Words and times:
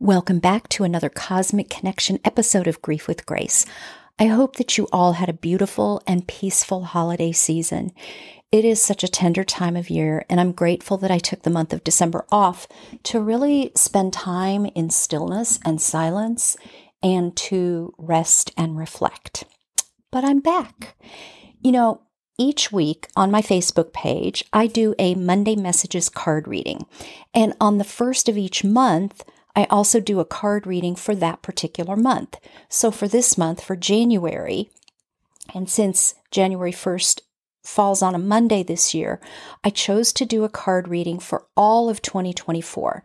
Welcome 0.00 0.40
back 0.40 0.68
to 0.70 0.82
another 0.82 1.08
Cosmic 1.08 1.70
Connection 1.70 2.18
episode 2.24 2.66
of 2.66 2.82
Grief 2.82 3.06
with 3.06 3.24
Grace. 3.24 3.64
I 4.18 4.26
hope 4.26 4.56
that 4.56 4.76
you 4.76 4.88
all 4.92 5.12
had 5.12 5.28
a 5.28 5.32
beautiful 5.32 6.02
and 6.04 6.26
peaceful 6.26 6.82
holiday 6.82 7.30
season. 7.30 7.92
It 8.50 8.64
is 8.64 8.82
such 8.82 9.04
a 9.04 9.08
tender 9.08 9.44
time 9.44 9.76
of 9.76 9.90
year, 9.90 10.26
and 10.28 10.40
I'm 10.40 10.50
grateful 10.50 10.96
that 10.96 11.12
I 11.12 11.18
took 11.18 11.42
the 11.42 11.50
month 11.50 11.72
of 11.72 11.84
December 11.84 12.26
off 12.32 12.66
to 13.04 13.20
really 13.20 13.70
spend 13.76 14.12
time 14.12 14.66
in 14.66 14.90
stillness 14.90 15.60
and 15.64 15.80
silence 15.80 16.56
and 17.00 17.34
to 17.36 17.94
rest 17.96 18.50
and 18.56 18.76
reflect. 18.76 19.44
But 20.10 20.24
I'm 20.24 20.40
back. 20.40 20.96
You 21.60 21.70
know, 21.70 22.00
each 22.36 22.72
week 22.72 23.06
on 23.14 23.30
my 23.30 23.42
Facebook 23.42 23.92
page, 23.92 24.44
I 24.52 24.66
do 24.66 24.96
a 24.98 25.14
Monday 25.14 25.54
Messages 25.54 26.08
card 26.08 26.48
reading. 26.48 26.84
And 27.32 27.54
on 27.60 27.78
the 27.78 27.84
first 27.84 28.28
of 28.28 28.36
each 28.36 28.64
month, 28.64 29.24
I 29.56 29.64
also 29.70 30.00
do 30.00 30.20
a 30.20 30.24
card 30.24 30.66
reading 30.66 30.96
for 30.96 31.14
that 31.14 31.42
particular 31.42 31.96
month. 31.96 32.38
So 32.68 32.90
for 32.90 33.06
this 33.06 33.38
month, 33.38 33.62
for 33.62 33.76
January, 33.76 34.70
and 35.54 35.68
since 35.68 36.14
January 36.30 36.72
1st 36.72 37.20
falls 37.62 38.02
on 38.02 38.14
a 38.14 38.18
Monday 38.18 38.62
this 38.62 38.94
year, 38.94 39.20
I 39.62 39.70
chose 39.70 40.12
to 40.14 40.24
do 40.24 40.44
a 40.44 40.48
card 40.48 40.88
reading 40.88 41.18
for 41.18 41.46
all 41.56 41.88
of 41.88 42.02
2024. 42.02 43.04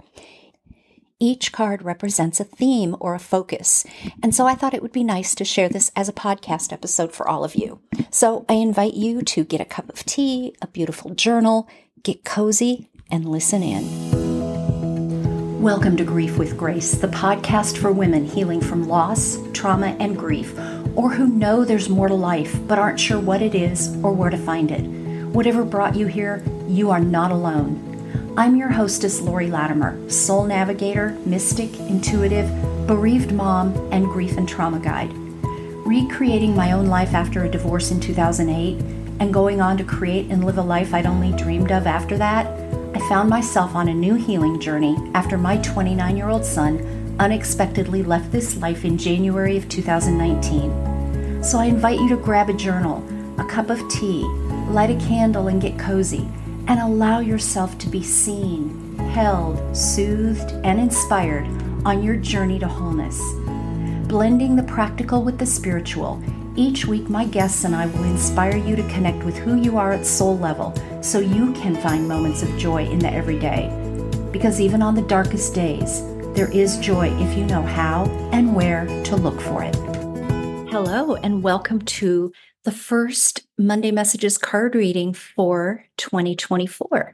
Each 1.22 1.52
card 1.52 1.82
represents 1.82 2.40
a 2.40 2.46
theme 2.46 2.96
or 3.00 3.14
a 3.14 3.20
focus. 3.20 3.86
And 4.24 4.34
so 4.34 4.48
I 4.48 4.56
thought 4.56 4.74
it 4.74 4.82
would 4.82 4.94
be 4.94 5.04
nice 5.04 5.36
to 5.36 5.44
share 5.44 5.68
this 5.68 5.92
as 5.96 6.08
a 6.08 6.14
podcast 6.14 6.72
episode 6.72 7.12
for 7.12 7.28
all 7.28 7.44
of 7.44 7.56
you. 7.56 7.82
So 8.10 8.46
I 8.48 8.54
invite 8.54 8.94
you 8.94 9.22
to 9.24 9.44
get 9.44 9.60
a 9.60 9.66
cup 9.66 9.90
of 9.90 10.06
tea, 10.06 10.56
a 10.62 10.68
beautiful 10.68 11.14
journal, 11.14 11.68
get 12.04 12.24
cozy, 12.24 12.90
and 13.12 13.28
listen 13.28 13.64
in. 13.64 14.19
Welcome 15.60 15.98
to 15.98 16.06
Grief 16.06 16.38
with 16.38 16.56
Grace, 16.56 16.96
the 16.96 17.10
podcast 17.10 17.80
for 17.80 17.92
women 17.92 18.24
healing 18.24 18.62
from 18.62 18.88
loss, 18.88 19.38
trauma, 19.52 19.88
and 20.00 20.18
grief, 20.18 20.58
or 20.96 21.10
who 21.10 21.28
know 21.28 21.66
there's 21.66 21.90
more 21.90 22.08
to 22.08 22.14
life 22.14 22.58
but 22.66 22.80
aren't 22.80 22.98
sure 22.98 23.20
what 23.20 23.42
it 23.42 23.54
is 23.54 23.94
or 24.02 24.14
where 24.14 24.30
to 24.30 24.38
find 24.38 24.72
it. 24.72 24.86
Whatever 25.34 25.66
brought 25.66 25.98
you 25.98 26.08
here, 26.08 26.42
you 26.70 26.92
are 26.92 27.02
not 27.02 27.32
alone. 27.32 28.34
I'm 28.38 28.56
your 28.56 28.70
hostess, 28.70 29.20
Lori 29.20 29.48
Latimer, 29.48 30.10
soul 30.10 30.46
navigator, 30.46 31.10
mystic, 31.26 31.78
intuitive, 31.82 32.48
bereaved 32.88 33.34
mom, 33.34 33.76
and 33.92 34.06
grief 34.06 34.38
and 34.38 34.48
trauma 34.48 34.80
guide. 34.80 35.12
Recreating 35.14 36.56
my 36.56 36.72
own 36.72 36.86
life 36.86 37.14
after 37.14 37.44
a 37.44 37.52
divorce 37.52 37.92
in 37.92 38.00
2008 38.00 38.80
and 39.20 39.34
going 39.34 39.60
on 39.60 39.76
to 39.76 39.84
create 39.84 40.32
and 40.32 40.46
live 40.46 40.58
a 40.58 40.62
life 40.62 40.94
I'd 40.94 41.06
only 41.06 41.34
dreamed 41.34 41.74
of 41.74 41.86
after 41.86 42.18
that 42.18 42.48
I 43.00 43.08
found 43.08 43.30
myself 43.30 43.76
on 43.76 43.88
a 43.88 43.94
new 43.94 44.16
healing 44.16 44.60
journey 44.60 44.98
after 45.14 45.38
my 45.38 45.56
29 45.60 46.18
year 46.18 46.28
old 46.28 46.44
son 46.44 47.16
unexpectedly 47.18 48.04
left 48.04 48.30
this 48.30 48.58
life 48.58 48.84
in 48.84 48.98
January 48.98 49.56
of 49.56 49.70
2019. 49.70 51.42
So 51.42 51.60
I 51.60 51.66
invite 51.68 51.98
you 52.02 52.10
to 52.10 52.18
grab 52.18 52.50
a 52.50 52.54
journal, 52.54 53.02
a 53.40 53.46
cup 53.46 53.70
of 53.70 53.80
tea, 53.90 54.24
light 54.70 54.90
a 54.90 55.00
candle, 55.08 55.48
and 55.48 55.62
get 55.62 55.80
cozy, 55.80 56.28
and 56.68 56.78
allow 56.82 57.20
yourself 57.20 57.78
to 57.78 57.88
be 57.88 58.04
seen, 58.04 58.98
held, 59.14 59.76
soothed, 59.76 60.52
and 60.66 60.78
inspired 60.78 61.48
on 61.86 62.04
your 62.04 62.18
journey 62.18 62.60
to 62.60 62.68
wholeness. 62.68 63.18
Blending 64.10 64.58
the 64.58 64.64
practical 64.64 65.24
with 65.24 65.38
the 65.38 65.46
spiritual 65.46 66.22
each 66.60 66.86
week, 66.86 67.10
my 67.10 67.24
guests 67.24 67.64
and 67.64 67.74
I 67.74 67.86
will 67.86 68.04
inspire 68.04 68.58
you 68.58 68.76
to 68.76 68.84
connect 68.90 69.24
with 69.24 69.38
who 69.38 69.56
you 69.56 69.78
are 69.78 69.94
at 69.94 70.06
soul 70.06 70.38
level 70.38 70.74
so 71.02 71.20
you 71.20 71.54
can 71.54 71.74
find 71.78 72.06
moments 72.06 72.44
of 72.44 72.58
joy 72.58 72.86
in 72.86 73.00
the 73.00 73.12
everyday. 73.12 73.70
Because 74.34 74.60
even 74.60 74.82
on 74.82 74.94
the 74.94 75.02
darkest 75.04 75.56
days, 75.56 76.04
there 76.34 76.52
is 76.52 76.78
joy 76.80 77.18
if 77.22 77.38
you 77.38 77.46
know 77.46 77.62
how 77.62 78.04
and 78.34 78.54
where 78.54 78.86
to 79.06 79.16
look 79.16 79.40
for 79.40 79.64
it. 79.64 79.74
Hello, 80.70 81.16
and 81.16 81.42
welcome 81.42 81.82
to 81.82 82.34
the 82.66 82.72
first 82.74 83.48
Monday 83.58 83.92
Messages 83.92 84.38
card 84.38 84.76
reading 84.76 85.14
for 85.14 85.86
2024. 85.96 87.14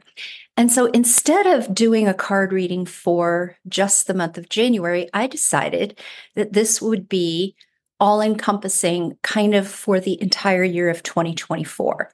And 0.56 0.72
so 0.72 0.86
instead 0.86 1.46
of 1.46 1.72
doing 1.72 2.08
a 2.08 2.14
card 2.14 2.52
reading 2.52 2.84
for 2.84 3.56
just 3.68 4.08
the 4.08 4.14
month 4.14 4.38
of 4.38 4.48
January, 4.48 5.08
I 5.14 5.28
decided 5.28 5.96
that 6.34 6.52
this 6.52 6.82
would 6.82 7.08
be 7.08 7.54
all 7.98 8.20
encompassing 8.20 9.16
kind 9.22 9.54
of 9.54 9.68
for 9.68 10.00
the 10.00 10.20
entire 10.20 10.64
year 10.64 10.88
of 10.88 11.02
2024. 11.02 12.10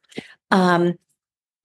Um, 0.51 0.95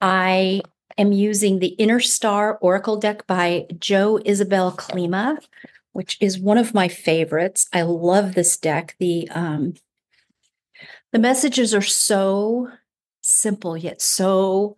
I 0.01 0.61
am 0.97 1.11
using 1.11 1.59
the 1.59 1.67
Inner 1.67 1.99
Star 1.99 2.57
Oracle 2.61 2.97
deck 2.97 3.27
by 3.27 3.67
Joe 3.79 4.19
Isabel 4.25 4.71
Klima, 4.71 5.37
which 5.93 6.17
is 6.19 6.39
one 6.39 6.57
of 6.57 6.73
my 6.73 6.87
favorites. 6.87 7.67
I 7.73 7.83
love 7.83 8.33
this 8.33 8.57
deck. 8.57 8.95
The 8.99 9.29
um, 9.29 9.75
the 11.11 11.19
messages 11.19 11.73
are 11.73 11.81
so 11.81 12.69
simple 13.21 13.75
yet 13.75 14.01
so 14.01 14.77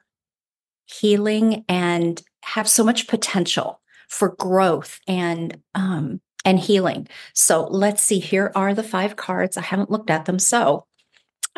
healing 0.85 1.63
and 1.69 2.21
have 2.43 2.67
so 2.67 2.83
much 2.83 3.07
potential 3.07 3.79
for 4.07 4.29
growth 4.29 4.99
and 5.07 5.61
um, 5.75 6.19
and 6.45 6.59
healing. 6.59 7.07
So 7.33 7.63
let's 7.65 8.01
see. 8.01 8.19
Here 8.19 8.51
are 8.55 8.73
the 8.73 8.83
five 8.83 9.15
cards. 9.15 9.57
I 9.57 9.61
haven't 9.61 9.91
looked 9.91 10.09
at 10.09 10.25
them. 10.25 10.39
So 10.39 10.85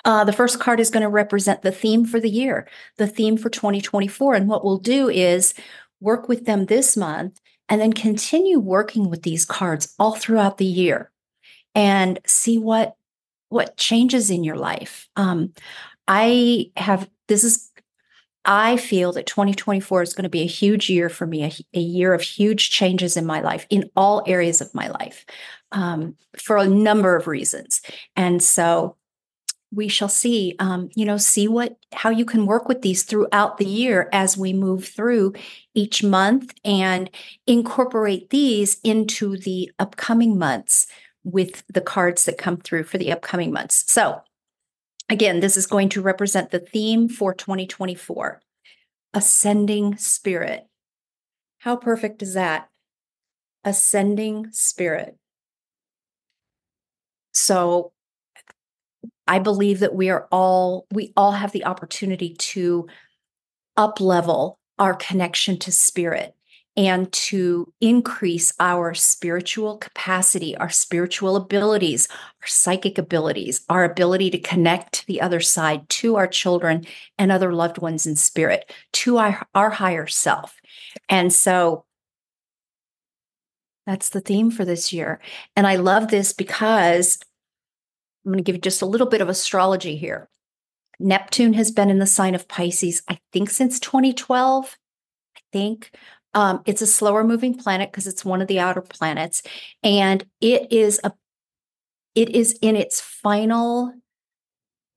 uh, 0.06 0.24
the 0.24 0.34
first 0.34 0.59
card 0.59 0.80
is 0.80 0.90
going 0.90 1.03
to 1.03 1.09
represent 1.09 1.62
the 1.62 1.72
theme 1.72 2.06
for 2.06 2.19
the 2.19 2.30
year, 2.30 2.68
the 2.97 3.08
theme 3.08 3.38
for 3.38 3.50
2024. 3.50 4.36
And 4.36 4.47
what 4.47 4.64
we'll 4.64 4.80
do 4.80 5.09
is 5.09 5.53
work 6.00 6.28
with 6.28 6.46
them 6.46 6.66
this 6.66 6.97
month 6.97 7.40
and 7.70 7.80
then 7.80 7.94
continue 7.94 8.59
working 8.59 9.09
with 9.09 9.24
these 9.24 9.46
cards 9.46 9.94
all 10.00 10.16
throughout 10.16 10.58
the 10.58 10.66
year 10.66 11.12
and 11.75 12.20
see 12.25 12.58
what 12.58 12.96
what 13.50 13.75
changes 13.75 14.30
in 14.30 14.46
your 14.46 14.56
life. 14.56 15.09
Um, 15.18 15.53
I 16.08 16.72
have 16.78 17.09
this 17.28 17.44
is 17.44 17.71
I 18.44 18.78
feel 18.78 19.12
that 19.13 19.28
2024 19.28 20.02
is 20.02 20.13
going 20.13 20.24
to 20.24 20.29
be 20.29 20.41
a 20.41 20.47
huge 20.47 20.90
year 20.90 21.09
for 21.09 21.28
me, 21.28 21.44
a, 21.44 21.52
a 21.78 21.79
year 21.79 22.13
of 22.13 22.22
huge 22.22 22.72
changes 22.72 23.16
in 23.16 23.25
my 23.25 23.41
life, 23.41 23.68
in 23.69 23.90
all 23.96 24.24
areas 24.25 24.62
of 24.62 24.74
my 24.74 24.88
life, 24.88 25.25
um, 25.72 26.16
for 26.38 26.57
a 26.57 26.68
number 26.68 27.16
of 27.16 27.28
reasons. 27.28 27.81
And 28.16 28.41
so 28.41 28.96
we 29.74 29.88
shall 29.88 30.09
see, 30.09 30.56
um, 30.59 30.90
you 30.96 31.06
know, 31.06 31.18
see 31.18 31.47
what, 31.47 31.78
how 31.94 32.09
you 32.09 32.25
can 32.25 32.46
work 32.46 32.68
with 32.68 32.81
these 32.81 33.03
throughout 33.03 33.57
the 33.57 33.66
year 33.66 34.09
as 34.12 34.38
we 34.38 34.53
move 34.53 34.85
through 34.85 35.34
each 35.73 36.03
month 36.03 36.53
and 36.66 37.09
incorporate 37.47 38.31
these 38.31 38.79
into 38.84 39.38
the 39.38 39.72
upcoming 39.79 40.38
months 40.38 40.88
with 41.23 41.63
the 41.68 41.81
cards 41.81 42.25
that 42.25 42.38
come 42.38 42.58
through 42.58 42.84
for 42.84 42.97
the 42.97 43.12
upcoming 43.12 43.52
months. 43.52 43.90
So 43.90 44.22
Again, 45.12 45.42
this 45.42 45.58
is 45.58 45.68
going 45.68 45.90
to 45.90 46.02
represent 46.02 46.52
the 46.52 46.60
theme 46.60 47.10
for 47.10 47.34
2024 47.34 48.42
Ascending 49.14 49.98
Spirit. 49.98 50.66
How 51.60 51.76
perfect 51.76 52.22
is 52.22 52.34
that? 52.36 52.70
Ascending 53.66 54.54
Spirit. 54.54 55.18
So 57.34 57.92
I 59.28 59.40
believe 59.40 59.82
that 59.82 59.94
we 59.94 60.10
are 60.10 60.30
all, 60.32 60.88
we 60.94 61.12
all 61.18 61.34
have 61.34 61.52
the 61.52 61.66
opportunity 61.66 62.34
to 62.34 62.88
up 63.76 64.00
level 64.00 64.60
our 64.80 64.94
connection 64.94 65.60
to 65.60 65.74
spirit 65.74 66.34
and 66.81 67.12
to 67.12 67.72
increase 67.80 68.52
our 68.59 68.96
spiritual 68.96 69.78
capacity, 69.78 70.58
our 70.58 70.69
spiritual 70.69 71.36
abilities, 71.36 72.08
our 72.09 72.47
psychic 72.47 72.97
abilities, 72.97 73.62
our 73.69 73.84
ability 73.84 74.31
to 74.31 74.40
connect 74.40 74.94
to 74.94 75.06
the 75.06 75.22
other 75.22 75.40
side, 75.40 75.88
to 75.90 76.16
our 76.16 76.25
children 76.25 76.84
and 77.20 77.31
other 77.31 77.53
loved 77.53 77.78
ones 77.78 78.08
in 78.08 78.16
spirit, 78.16 78.74
to 78.94 79.18
our, 79.18 79.47
our 79.53 79.70
higher 79.70 80.08
self. 80.08 80.59
And 81.08 81.31
so 81.31 81.86
that's 83.86 84.09
the 84.09 84.22
theme 84.22 84.50
for 84.50 84.66
this 84.66 84.91
year. 84.91 85.20
And 85.56 85.67
I 85.67 85.76
love 85.76 86.08
this 86.08 86.34
because 86.34 87.20
I'm 88.26 88.32
going 88.32 88.44
to 88.44 88.44
give 88.44 88.56
you 88.56 88.61
just 88.61 88.82
a 88.82 88.88
little 88.88 89.08
bit 89.08 89.22
of 89.22 89.29
astrology 89.29 89.97
here. 89.97 90.29
Neptune 91.00 91.53
has 91.53 91.70
been 91.70 91.91
in 91.91 92.00
the 92.00 92.08
sign 92.08 92.34
of 92.34 92.47
Pisces, 92.47 93.03
I 93.08 93.20
think, 93.32 93.52
since 93.52 93.79
2012. 93.79 94.79
I 95.38 95.40
think. 95.52 95.91
Um, 96.34 96.62
it's 96.66 96.82
a 96.82 96.88
slower 96.88 97.24
moving 97.24 97.56
planet 97.56 97.92
because 97.92 98.08
it's 98.08 98.24
one 98.24 98.42
of 98.42 98.48
the 98.48 98.60
outer 98.60 98.82
planets, 98.82 99.44
and 99.84 100.26
it 100.40 100.72
is 100.72 101.00
a 101.04 101.12
it 102.16 102.30
is 102.30 102.58
in 102.62 102.76
its 102.76 103.00
final 103.00 103.94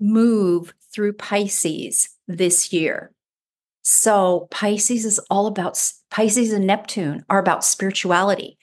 move 0.00 0.74
through 0.92 1.12
Pisces 1.12 2.08
this 2.26 2.72
year. 2.72 3.12
So 3.82 4.48
Pisces 4.50 5.04
is 5.04 5.18
all 5.30 5.46
about 5.46 5.80
Pisces 6.10 6.52
and 6.52 6.66
Neptune 6.66 7.24
are 7.28 7.38
about 7.38 7.64
spirituality. 7.64 8.58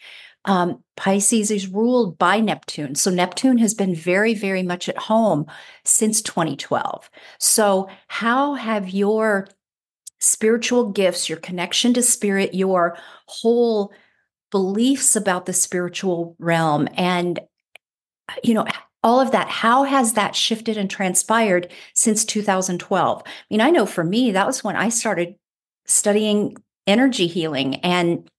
Um, 0.45 0.83
Pisces 0.97 1.51
is 1.51 1.67
ruled 1.67 2.17
by 2.17 2.39
Neptune. 2.39 2.95
So 2.95 3.11
Neptune 3.11 3.59
has 3.59 3.75
been 3.75 3.93
very, 3.93 4.33
very 4.33 4.63
much 4.63 4.89
at 4.89 4.97
home 4.97 5.45
since 5.85 6.21
2012. 6.23 7.09
So, 7.39 7.87
how 8.07 8.55
have 8.55 8.89
your 8.89 9.47
spiritual 10.21 10.91
gifts, 10.91 11.27
your 11.27 11.39
connection 11.39 11.93
to 11.95 12.01
spirit, 12.01 12.53
your 12.53 12.97
whole 13.27 13.91
beliefs 14.51 15.15
about 15.15 15.45
the 15.45 15.53
spiritual 15.53 16.35
realm 16.37 16.87
and 16.95 17.39
uh, 18.29 18.33
you 18.43 18.53
know 18.53 18.67
all 19.01 19.19
of 19.19 19.31
that 19.31 19.47
how 19.47 19.83
has 19.83 20.13
that 20.13 20.35
shifted 20.35 20.77
and 20.77 20.91
transpired 20.91 21.71
since 21.95 22.25
2012 22.25 23.23
i 23.25 23.31
mean 23.49 23.61
i 23.61 23.69
know 23.69 23.85
for 23.85 24.03
me 24.03 24.31
that 24.31 24.45
was 24.45 24.61
when 24.61 24.75
i 24.75 24.89
started 24.89 25.35
studying 25.85 26.55
energy 26.85 27.27
healing 27.27 27.75
and 27.75 28.29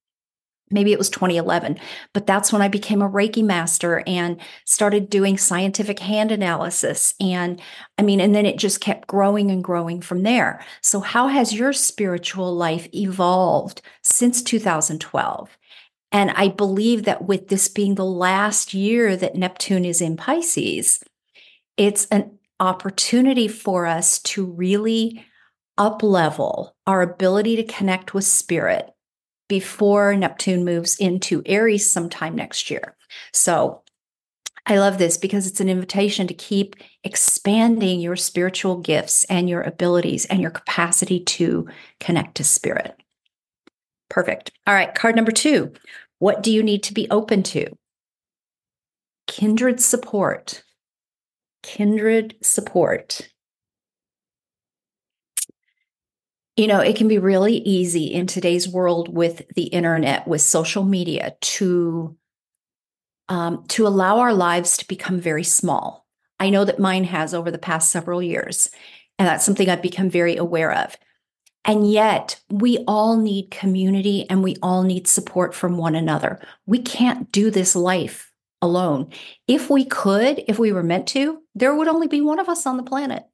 maybe 0.72 0.92
it 0.92 0.98
was 0.98 1.10
2011 1.10 1.78
but 2.12 2.26
that's 2.26 2.52
when 2.52 2.62
i 2.62 2.68
became 2.68 3.02
a 3.02 3.08
reiki 3.08 3.44
master 3.44 4.02
and 4.06 4.40
started 4.64 5.10
doing 5.10 5.36
scientific 5.38 5.98
hand 5.98 6.32
analysis. 6.32 7.14
And 7.20 7.60
i 7.98 8.02
mean 8.02 8.20
and 8.20 8.34
then 8.34 8.46
it 8.46 8.58
just 8.58 8.80
kept 8.80 9.08
growing 9.08 9.50
and 9.50 9.62
growing 9.62 10.00
from 10.00 10.22
there. 10.22 10.64
So 10.80 11.00
how 11.00 11.28
has 11.28 11.52
your 11.52 11.72
spiritual 11.72 12.54
life 12.54 12.88
evolved 12.94 13.82
since 14.02 14.42
2012 14.42 15.58
and 16.12 16.30
i 16.32 16.48
believe 16.48 17.04
that 17.04 17.24
with 17.24 17.48
this 17.48 17.68
being 17.68 17.94
the 17.94 18.04
last 18.04 18.74
year 18.74 19.16
that 19.16 19.34
neptune 19.34 19.84
is 19.84 20.00
in 20.00 20.16
pisces 20.16 21.02
it's 21.76 22.06
an 22.06 22.38
opportunity 22.60 23.48
for 23.48 23.86
us 23.86 24.20
to 24.20 24.44
really 24.44 25.24
up 25.78 26.02
level 26.02 26.76
our 26.86 27.02
ability 27.02 27.56
to 27.56 27.64
connect 27.64 28.14
with 28.14 28.24
spirit 28.24 28.91
before 29.52 30.16
Neptune 30.16 30.64
moves 30.64 30.96
into 30.96 31.42
Aries 31.44 31.92
sometime 31.92 32.34
next 32.34 32.70
year. 32.70 32.96
So 33.34 33.82
I 34.64 34.78
love 34.78 34.96
this 34.96 35.18
because 35.18 35.46
it's 35.46 35.60
an 35.60 35.68
invitation 35.68 36.26
to 36.26 36.32
keep 36.32 36.74
expanding 37.04 38.00
your 38.00 38.16
spiritual 38.16 38.78
gifts 38.78 39.24
and 39.24 39.50
your 39.50 39.60
abilities 39.60 40.24
and 40.24 40.40
your 40.40 40.52
capacity 40.52 41.20
to 41.20 41.68
connect 42.00 42.36
to 42.36 42.44
spirit. 42.44 42.98
Perfect. 44.08 44.52
All 44.66 44.72
right, 44.72 44.94
card 44.94 45.16
number 45.16 45.32
two. 45.32 45.74
What 46.18 46.42
do 46.42 46.50
you 46.50 46.62
need 46.62 46.84
to 46.84 46.94
be 46.94 47.10
open 47.10 47.42
to? 47.42 47.66
Kindred 49.26 49.82
support. 49.82 50.62
Kindred 51.62 52.36
support. 52.40 53.28
You 56.56 56.66
know, 56.66 56.80
it 56.80 56.96
can 56.96 57.08
be 57.08 57.18
really 57.18 57.56
easy 57.58 58.06
in 58.06 58.26
today's 58.26 58.68
world 58.68 59.14
with 59.14 59.42
the 59.54 59.64
internet, 59.64 60.28
with 60.28 60.42
social 60.42 60.84
media, 60.84 61.34
to 61.40 62.16
um, 63.28 63.64
to 63.68 63.86
allow 63.86 64.18
our 64.18 64.34
lives 64.34 64.76
to 64.76 64.88
become 64.88 65.18
very 65.18 65.44
small. 65.44 66.06
I 66.38 66.50
know 66.50 66.64
that 66.64 66.78
mine 66.78 67.04
has 67.04 67.32
over 67.32 67.50
the 67.50 67.58
past 67.58 67.90
several 67.90 68.22
years, 68.22 68.68
and 69.18 69.26
that's 69.26 69.44
something 69.44 69.70
I've 69.70 69.80
become 69.80 70.10
very 70.10 70.36
aware 70.36 70.72
of. 70.72 70.96
And 71.64 71.90
yet, 71.90 72.40
we 72.50 72.78
all 72.86 73.16
need 73.16 73.50
community 73.50 74.28
and 74.28 74.42
we 74.42 74.56
all 74.62 74.82
need 74.82 75.06
support 75.06 75.54
from 75.54 75.78
one 75.78 75.94
another. 75.94 76.40
We 76.66 76.80
can't 76.80 77.30
do 77.30 77.50
this 77.50 77.76
life 77.76 78.32
alone. 78.60 79.10
If 79.46 79.70
we 79.70 79.84
could, 79.84 80.42
if 80.48 80.58
we 80.58 80.72
were 80.72 80.82
meant 80.82 81.06
to, 81.08 81.40
there 81.54 81.74
would 81.74 81.88
only 81.88 82.08
be 82.08 82.20
one 82.20 82.40
of 82.40 82.48
us 82.48 82.66
on 82.66 82.76
the 82.76 82.82
planet 82.82 83.24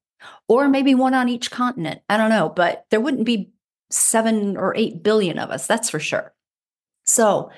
or 0.49 0.69
maybe 0.69 0.95
one 0.95 1.15
on 1.15 1.29
each 1.29 1.51
continent. 1.51 2.01
I 2.09 2.17
don't 2.17 2.31
know, 2.31 2.49
but 2.49 2.85
there 2.91 3.01
wouldn't 3.01 3.25
be 3.25 3.51
seven 3.91 4.57
or 4.57 4.77
eight 4.77 5.03
billion 5.03 5.39
of 5.39 5.51
us, 5.51 5.67
that's 5.67 5.91
for 5.91 6.01
sure. 6.01 6.35
So, 7.05 7.51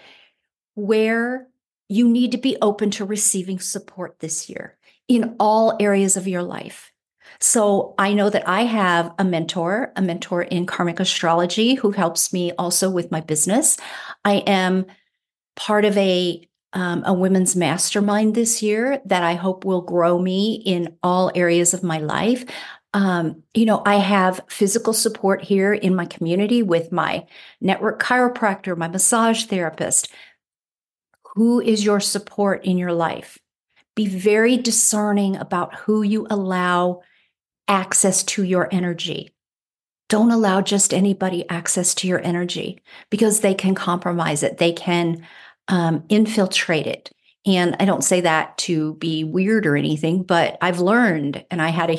where 0.75 1.49
you 1.89 2.09
need 2.09 2.33
to 2.33 2.39
be 2.39 2.57
open 2.63 2.91
to 2.93 3.05
receiving 3.05 3.59
support 3.59 4.17
this 4.21 4.49
year 4.49 4.79
in 5.09 5.35
all 5.41 5.77
areas 5.81 6.17
of 6.17 6.29
your 6.29 6.43
life. 6.43 6.93
So, 7.41 7.95
I 7.99 8.15
know 8.15 8.31
that 8.31 8.49
I 8.49 8.63
have 8.63 9.13
a 9.19 9.25
mentor, 9.25 9.93
a 9.97 10.03
mentor 10.03 10.43
in 10.43 10.67
karmic 10.67 11.01
astrology 11.01 11.75
who 11.75 11.91
helps 11.91 12.33
me 12.33 12.53
also 12.53 12.91
with 12.91 13.11
my 13.11 13.21
business. 13.21 13.77
I 14.25 14.35
am 14.47 14.87
part 15.57 15.85
of 15.85 15.97
a 15.99 16.49
um, 16.73 17.03
a 17.05 17.13
women's 17.13 17.57
mastermind 17.57 18.35
this 18.35 18.63
year 18.63 19.01
that 19.07 19.23
I 19.23 19.35
hope 19.35 19.65
will 19.65 19.83
grow 19.83 20.19
me 20.19 20.63
in 20.65 20.97
all 21.03 21.33
areas 21.35 21.75
of 21.75 21.83
my 21.83 21.99
life. 21.99 22.45
Um, 22.93 23.43
you 23.55 23.67
know, 23.67 23.83
I 23.87 23.97
have 23.97 24.41
physical 24.49 24.93
support 24.93 25.43
here 25.43 25.73
in 25.73 25.95
my 25.95 26.07
community 26.07 26.63
with 26.63 26.91
my 26.91 27.27
network 27.61 28.03
chiropractor, 28.03 28.77
my 28.77 28.89
massage 28.89 29.45
therapist. 29.45 30.11
Who 31.35 31.61
is 31.61 31.85
your 31.85 32.01
support 32.01 32.65
in 32.65 32.79
your 32.79 32.93
life? 32.93 33.39
Be 33.95 34.07
very 34.07 34.57
discerning 34.57 35.37
about 35.37 35.75
who 35.75 36.03
you 36.03 36.27
allow 36.31 37.03
access 37.69 38.25
to 38.25 38.43
your 38.43 38.69
energy. 38.73 39.33
Don't 40.09 40.33
allow 40.33 40.61
just 40.61 40.93
anybody 40.93 41.49
access 41.49 41.95
to 41.97 42.09
your 42.09 42.21
energy 42.25 42.83
because 43.11 43.41
they 43.41 43.55
can 43.55 43.77
compromise 43.77 44.43
it. 44.43 44.59
They 44.59 44.73
can 44.73 45.25
um. 45.71 46.05
And 47.47 47.77
I 47.81 47.85
don't 47.87 48.05
say 48.05 48.21
that 48.21 48.59
to 48.59 48.95
be 48.95 49.25
weird 49.25 49.67
or 49.67 49.77
anything, 49.77 50.23
but 50.25 50.59
I've 50.61 50.81
learned, 50.81 51.45
and 51.51 51.63
I 51.63 51.71
had 51.71 51.91
a, 51.91 51.99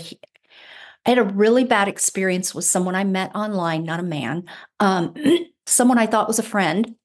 I 1.05 1.09
had 1.09 1.17
a 1.17 1.23
really 1.23 1.63
bad 1.63 1.87
experience 1.87 2.53
with 2.53 2.65
someone 2.65 2.93
I 2.95 3.03
met 3.03 3.35
online, 3.35 3.83
not 3.83 3.99
a 3.99 4.03
man, 4.03 4.43
um, 4.79 5.15
someone 5.65 5.97
I 5.97 6.05
thought 6.05 6.27
was 6.27 6.37
a 6.37 6.43
friend 6.43 6.95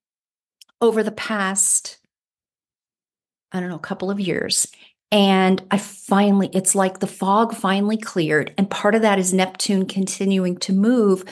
over 0.82 1.02
the 1.02 1.12
past, 1.12 1.98
I 3.52 3.60
don't 3.60 3.70
know, 3.70 3.76
a 3.76 3.80
couple 3.80 4.10
of 4.10 4.20
years. 4.20 4.66
And 5.12 5.62
I 5.70 5.78
finally, 5.78 6.50
it's 6.52 6.74
like 6.74 6.98
the 6.98 7.06
fog 7.06 7.54
finally 7.54 7.96
cleared. 7.96 8.52
And 8.58 8.68
part 8.68 8.94
of 8.94 9.02
that 9.02 9.18
is 9.18 9.32
Neptune 9.32 9.86
continuing 9.86 10.58
to 10.58 10.72
move 10.72 11.24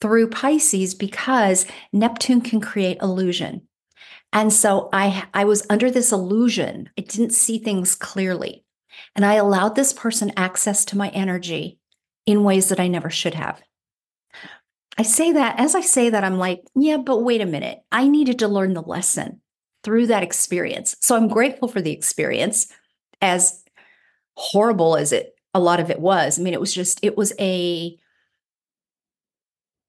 through 0.00 0.30
Pisces 0.30 0.94
because 0.94 1.66
Neptune 1.92 2.40
can 2.40 2.60
create 2.60 2.98
illusion. 3.02 3.67
And 4.32 4.52
so 4.52 4.88
I 4.92 5.26
I 5.32 5.44
was 5.44 5.66
under 5.70 5.90
this 5.90 6.12
illusion. 6.12 6.90
I 6.98 7.02
didn't 7.02 7.32
see 7.32 7.58
things 7.58 7.94
clearly. 7.94 8.64
And 9.14 9.24
I 9.24 9.34
allowed 9.34 9.74
this 9.74 9.92
person 9.92 10.32
access 10.36 10.84
to 10.86 10.96
my 10.96 11.08
energy 11.10 11.78
in 12.26 12.44
ways 12.44 12.68
that 12.68 12.80
I 12.80 12.88
never 12.88 13.10
should 13.10 13.34
have. 13.34 13.62
I 14.98 15.02
say 15.02 15.32
that 15.32 15.58
as 15.58 15.74
I 15.74 15.80
say 15.80 16.10
that 16.10 16.24
I'm 16.24 16.38
like, 16.38 16.62
yeah, 16.74 16.96
but 16.96 17.22
wait 17.22 17.40
a 17.40 17.46
minute. 17.46 17.80
I 17.92 18.08
needed 18.08 18.40
to 18.40 18.48
learn 18.48 18.74
the 18.74 18.82
lesson 18.82 19.40
through 19.84 20.08
that 20.08 20.22
experience. 20.24 20.96
So 21.00 21.16
I'm 21.16 21.28
grateful 21.28 21.68
for 21.68 21.80
the 21.80 21.92
experience 21.92 22.72
as 23.22 23.62
horrible 24.34 24.96
as 24.96 25.12
it 25.12 25.34
a 25.54 25.60
lot 25.60 25.80
of 25.80 25.90
it 25.90 26.00
was. 26.00 26.38
I 26.38 26.42
mean, 26.42 26.52
it 26.52 26.60
was 26.60 26.74
just 26.74 27.00
it 27.02 27.16
was 27.16 27.32
a 27.38 27.96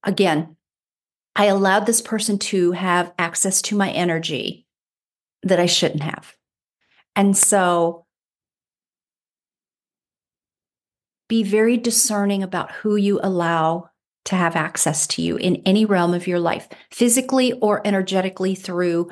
again, 0.04 0.56
I 1.40 1.46
allowed 1.46 1.86
this 1.86 2.02
person 2.02 2.38
to 2.38 2.74
have 2.74 3.14
access 3.18 3.62
to 3.62 3.78
my 3.78 3.90
energy 3.92 4.68
that 5.44 5.58
I 5.58 5.68
shouldn't 5.68 6.04
have. 6.04 6.36
And 7.16 7.38
so 7.38 8.06
be 11.30 11.44
very 11.44 11.78
discerning 11.78 12.44
about 12.44 12.74
who 12.74 12.98
you 12.98 13.22
allow 13.24 13.90
to 14.26 14.36
have 14.36 14.58
access 14.58 15.08
to 15.08 15.22
you 15.22 15.38
in 15.38 15.62
any 15.66 15.86
realm 15.86 16.14
of 16.14 16.28
your 16.28 16.42
life, 16.42 16.68
physically 16.92 17.54
or 17.54 17.88
energetically 17.88 18.54
through, 18.54 19.10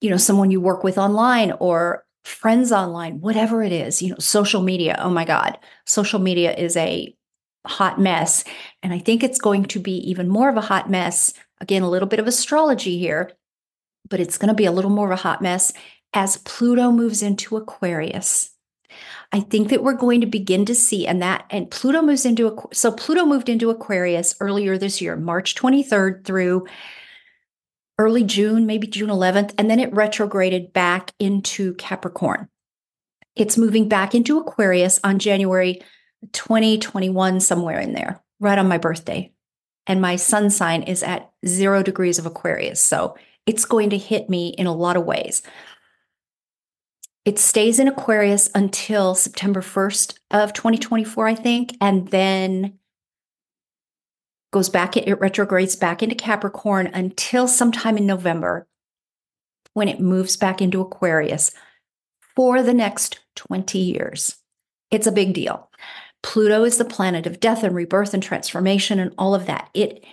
you 0.00 0.08
know, 0.08 0.16
someone 0.16 0.50
you 0.50 0.62
work 0.62 0.82
with 0.82 0.96
online 0.96 1.52
or 1.60 2.06
friends 2.24 2.72
online, 2.72 3.20
whatever 3.20 3.62
it 3.62 3.72
is, 3.72 4.00
you 4.00 4.08
know, 4.08 4.18
social 4.18 4.62
media. 4.62 4.96
Oh 5.00 5.10
my 5.10 5.26
God, 5.26 5.58
social 5.84 6.18
media 6.18 6.54
is 6.54 6.78
a 6.78 7.14
hot 7.66 8.00
mess. 8.00 8.44
And 8.82 8.94
I 8.94 9.00
think 9.00 9.22
it's 9.22 9.38
going 9.38 9.66
to 9.66 9.78
be 9.78 9.98
even 10.10 10.28
more 10.28 10.48
of 10.48 10.56
a 10.56 10.62
hot 10.62 10.88
mess 10.88 11.34
Again, 11.60 11.82
a 11.82 11.90
little 11.90 12.08
bit 12.08 12.20
of 12.20 12.26
astrology 12.26 12.98
here, 12.98 13.32
but 14.08 14.20
it's 14.20 14.38
going 14.38 14.48
to 14.48 14.54
be 14.54 14.64
a 14.64 14.72
little 14.72 14.90
more 14.90 15.06
of 15.06 15.18
a 15.18 15.22
hot 15.22 15.42
mess 15.42 15.72
as 16.14 16.38
Pluto 16.38 16.90
moves 16.90 17.22
into 17.22 17.56
Aquarius. 17.56 18.50
I 19.32 19.40
think 19.40 19.68
that 19.68 19.82
we're 19.82 19.92
going 19.92 20.22
to 20.22 20.26
begin 20.26 20.64
to 20.66 20.74
see, 20.74 21.06
and 21.06 21.20
that, 21.20 21.44
and 21.50 21.70
Pluto 21.70 22.00
moves 22.00 22.24
into, 22.24 22.56
so 22.72 22.90
Pluto 22.90 23.26
moved 23.26 23.48
into 23.48 23.70
Aquarius 23.70 24.34
earlier 24.40 24.78
this 24.78 25.02
year, 25.02 25.16
March 25.16 25.54
23rd 25.54 26.24
through 26.24 26.66
early 27.98 28.24
June, 28.24 28.64
maybe 28.64 28.86
June 28.86 29.10
11th, 29.10 29.52
and 29.58 29.68
then 29.68 29.80
it 29.80 29.92
retrograded 29.92 30.72
back 30.72 31.12
into 31.18 31.74
Capricorn. 31.74 32.48
It's 33.36 33.58
moving 33.58 33.88
back 33.88 34.14
into 34.14 34.38
Aquarius 34.38 34.98
on 35.04 35.18
January 35.18 35.82
2021, 36.32 37.40
somewhere 37.40 37.78
in 37.78 37.92
there, 37.92 38.22
right 38.40 38.58
on 38.58 38.68
my 38.68 38.78
birthday 38.78 39.32
and 39.88 40.02
my 40.02 40.16
sun 40.16 40.50
sign 40.50 40.82
is 40.82 41.02
at 41.02 41.30
zero 41.46 41.82
degrees 41.82 42.18
of 42.18 42.26
Aquarius. 42.26 42.80
So 42.80 43.16
it's 43.46 43.64
going 43.64 43.90
to 43.90 43.98
hit 43.98 44.28
me 44.28 44.48
in 44.50 44.66
a 44.66 44.74
lot 44.74 44.98
of 44.98 45.06
ways. 45.06 45.42
It 47.24 47.38
stays 47.38 47.78
in 47.78 47.88
Aquarius 47.88 48.50
until 48.54 49.14
September 49.14 49.60
1st 49.60 50.18
of 50.30 50.52
2024, 50.52 51.26
I 51.26 51.34
think, 51.34 51.76
and 51.80 52.08
then 52.08 52.78
goes 54.52 54.68
back, 54.68 54.96
it 54.96 55.20
retrogrades 55.20 55.76
back 55.76 56.02
into 56.02 56.14
Capricorn 56.14 56.86
until 56.88 57.48
sometime 57.48 57.96
in 57.96 58.06
November 58.06 58.66
when 59.74 59.88
it 59.88 60.00
moves 60.00 60.36
back 60.36 60.62
into 60.62 60.80
Aquarius 60.80 61.50
for 62.34 62.62
the 62.62 62.74
next 62.74 63.20
20 63.36 63.78
years. 63.78 64.36
It's 64.90 65.06
a 65.06 65.12
big 65.12 65.34
deal. 65.34 65.67
Pluto 66.22 66.64
is 66.64 66.78
the 66.78 66.84
planet 66.84 67.26
of 67.26 67.40
death 67.40 67.62
and 67.62 67.74
rebirth 67.74 68.14
and 68.14 68.22
transformation 68.22 68.98
and 68.98 69.12
all 69.18 69.34
of 69.34 69.46
that. 69.46 69.70
It 69.74 70.04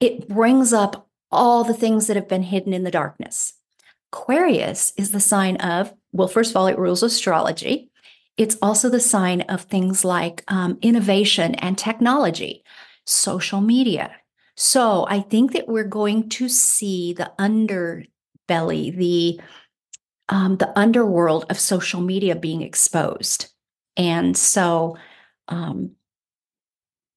it 0.00 0.28
brings 0.28 0.72
up 0.72 1.08
all 1.30 1.64
the 1.64 1.74
things 1.74 2.06
that 2.06 2.16
have 2.16 2.28
been 2.28 2.42
hidden 2.42 2.72
in 2.72 2.84
the 2.84 2.90
darkness. 2.90 3.54
Aquarius 4.12 4.92
is 4.96 5.10
the 5.10 5.20
sign 5.20 5.56
of, 5.56 5.92
well, 6.12 6.28
first 6.28 6.50
of 6.50 6.56
all, 6.56 6.66
it 6.66 6.78
rules 6.78 7.02
astrology. 7.02 7.90
It's 8.36 8.56
also 8.62 8.88
the 8.88 9.00
sign 9.00 9.42
of 9.42 9.62
things 9.62 10.04
like 10.04 10.44
um, 10.48 10.78
innovation 10.82 11.54
and 11.56 11.78
technology, 11.78 12.64
social 13.06 13.60
media. 13.60 14.10
So 14.56 15.06
I 15.08 15.20
think 15.20 15.52
that 15.52 15.68
we're 15.68 15.84
going 15.84 16.28
to 16.30 16.48
see 16.48 17.12
the 17.12 17.32
underbelly, 17.38 18.96
the 18.96 19.40
um, 20.28 20.56
the 20.56 20.76
underworld 20.78 21.44
of 21.50 21.58
social 21.60 22.00
media 22.00 22.34
being 22.34 22.62
exposed. 22.62 23.52
And 23.96 24.36
so, 24.36 24.96
um, 25.48 25.92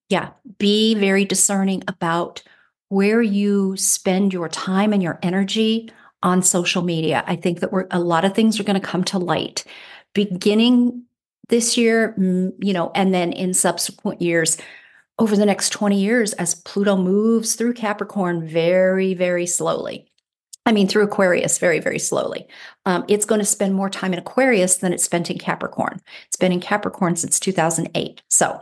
yeah, 0.09 0.31
be 0.57 0.95
very 0.95 1.25
discerning 1.25 1.83
about 1.87 2.43
where 2.89 3.21
you 3.21 3.75
spend 3.75 4.33
your 4.33 4.47
time 4.47 4.93
and 4.93 5.03
your 5.03 5.19
energy 5.21 5.91
on 6.23 6.41
social 6.41 6.81
media. 6.81 7.23
I 7.27 7.35
think 7.35 7.59
that 7.59 7.71
we're, 7.71 7.87
a 7.91 7.99
lot 7.99 8.25
of 8.25 8.33
things 8.33 8.59
are 8.59 8.63
going 8.63 8.79
to 8.79 8.87
come 8.87 9.03
to 9.05 9.19
light 9.19 9.65
beginning 10.13 11.03
this 11.49 11.77
year, 11.77 12.15
you 12.17 12.73
know, 12.73 12.91
and 12.95 13.13
then 13.13 13.31
in 13.31 13.53
subsequent 13.53 14.21
years 14.21 14.57
over 15.19 15.35
the 15.35 15.45
next 15.45 15.69
20 15.69 15.99
years 15.99 16.33
as 16.33 16.55
Pluto 16.55 16.95
moves 16.97 17.55
through 17.55 17.73
Capricorn 17.73 18.47
very, 18.47 19.13
very 19.13 19.45
slowly. 19.45 20.11
I 20.67 20.73
mean, 20.73 20.89
through 20.89 21.05
Aquarius 21.05 21.57
very, 21.59 21.79
very 21.79 21.97
slowly. 21.97 22.45
Um, 22.85 23.05
it's 23.07 23.25
going 23.25 23.39
to 23.39 23.45
spend 23.45 23.73
more 23.73 23.89
time 23.89 24.11
in 24.11 24.19
Aquarius 24.19 24.77
than 24.77 24.91
it's 24.91 25.03
spent 25.03 25.31
in 25.31 25.37
Capricorn. 25.37 26.01
It's 26.27 26.35
been 26.35 26.51
in 26.51 26.59
Capricorn 26.59 27.15
since 27.15 27.39
2008. 27.39 28.21
So, 28.29 28.61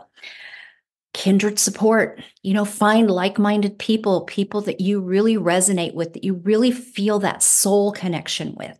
kindred 1.12 1.58
support, 1.58 2.22
you 2.42 2.54
know, 2.54 2.64
find 2.64 3.10
like 3.10 3.38
minded 3.38 3.76
people, 3.78 4.20
people 4.20 4.60
that 4.60 4.80
you 4.80 5.00
really 5.00 5.36
resonate 5.36 5.94
with, 5.94 6.12
that 6.12 6.22
you 6.22 6.34
really 6.34 6.70
feel 6.70 7.18
that 7.18 7.42
soul 7.42 7.90
connection 7.90 8.54
with. 8.54 8.78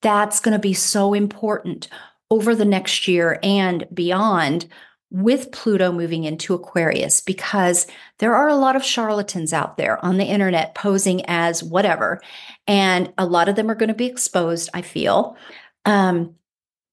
That's 0.00 0.38
going 0.38 0.52
to 0.52 0.60
be 0.60 0.74
so 0.74 1.14
important 1.14 1.88
over 2.30 2.54
the 2.54 2.64
next 2.64 3.08
year 3.08 3.40
and 3.42 3.88
beyond 3.92 4.68
with 5.10 5.52
Pluto 5.52 5.90
moving 5.90 6.24
into 6.24 6.54
Aquarius 6.54 7.20
because 7.20 7.86
there 8.18 8.34
are 8.34 8.48
a 8.48 8.56
lot 8.56 8.76
of 8.76 8.84
charlatans 8.84 9.52
out 9.52 9.76
there 9.76 10.04
on 10.04 10.18
the 10.18 10.24
internet 10.24 10.74
posing 10.74 11.24
as 11.26 11.62
whatever. 11.62 12.20
And 12.66 13.12
a 13.16 13.24
lot 13.24 13.48
of 13.48 13.56
them 13.56 13.70
are 13.70 13.74
going 13.74 13.88
to 13.88 13.94
be 13.94 14.06
exposed, 14.06 14.68
I 14.74 14.82
feel. 14.82 15.36
Um, 15.84 16.34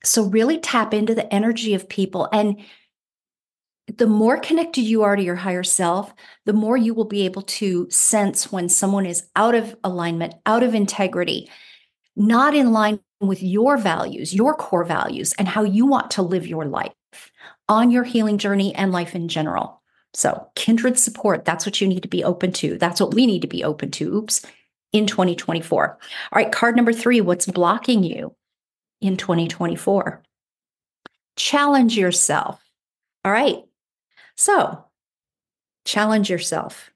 so, 0.03 0.24
really 0.24 0.60
tap 0.60 0.93
into 0.93 1.15
the 1.15 1.31
energy 1.34 1.74
of 1.74 1.89
people. 1.89 2.29
And 2.31 2.63
the 3.88 4.07
more 4.07 4.38
connected 4.38 4.81
you 4.81 5.03
are 5.03 5.15
to 5.15 5.24
your 5.24 5.36
higher 5.36 5.63
self, 5.63 6.13
the 6.45 6.53
more 6.53 6.77
you 6.77 6.93
will 6.93 7.05
be 7.05 7.25
able 7.25 7.41
to 7.41 7.89
sense 7.89 8.51
when 8.51 8.69
someone 8.69 9.05
is 9.05 9.27
out 9.36 9.55
of 9.55 9.75
alignment, 9.84 10.36
out 10.45 10.63
of 10.63 10.74
integrity, 10.74 11.50
not 12.15 12.55
in 12.55 12.72
line 12.72 13.00
with 13.19 13.43
your 13.43 13.77
values, 13.77 14.34
your 14.34 14.55
core 14.55 14.84
values, 14.84 15.34
and 15.38 15.48
how 15.48 15.63
you 15.63 15.86
want 15.86 16.12
to 16.12 16.22
live 16.22 16.48
your 16.48 16.65
life 16.65 16.93
on 17.67 17.91
your 17.91 18.03
healing 18.03 18.38
journey 18.38 18.74
and 18.75 18.91
life 18.91 19.15
in 19.15 19.27
general. 19.27 19.81
So, 20.13 20.50
kindred 20.55 20.98
support, 20.98 21.43
that's 21.43 21.65
what 21.65 21.81
you 21.81 21.88
need 21.88 22.03
to 22.03 22.07
be 22.07 22.24
open 22.24 22.51
to. 22.53 22.77
That's 22.77 23.01
what 23.01 23.13
we 23.13 23.25
need 23.25 23.41
to 23.41 23.48
be 23.48 23.63
open 23.63 23.91
to. 23.91 24.15
Oops, 24.15 24.45
in 24.93 25.05
2024. 25.05 25.89
All 25.89 25.98
right, 26.34 26.51
card 26.51 26.75
number 26.75 26.93
three 26.93 27.19
what's 27.19 27.45
blocking 27.45 28.03
you 28.03 28.34
in 29.01 29.17
2024? 29.17 30.24
Challenge 31.36 31.98
yourself. 31.98 32.62
All 33.25 33.31
right. 33.31 33.57
So, 34.38 34.86
challenge 35.84 36.29
yourself. 36.29 36.91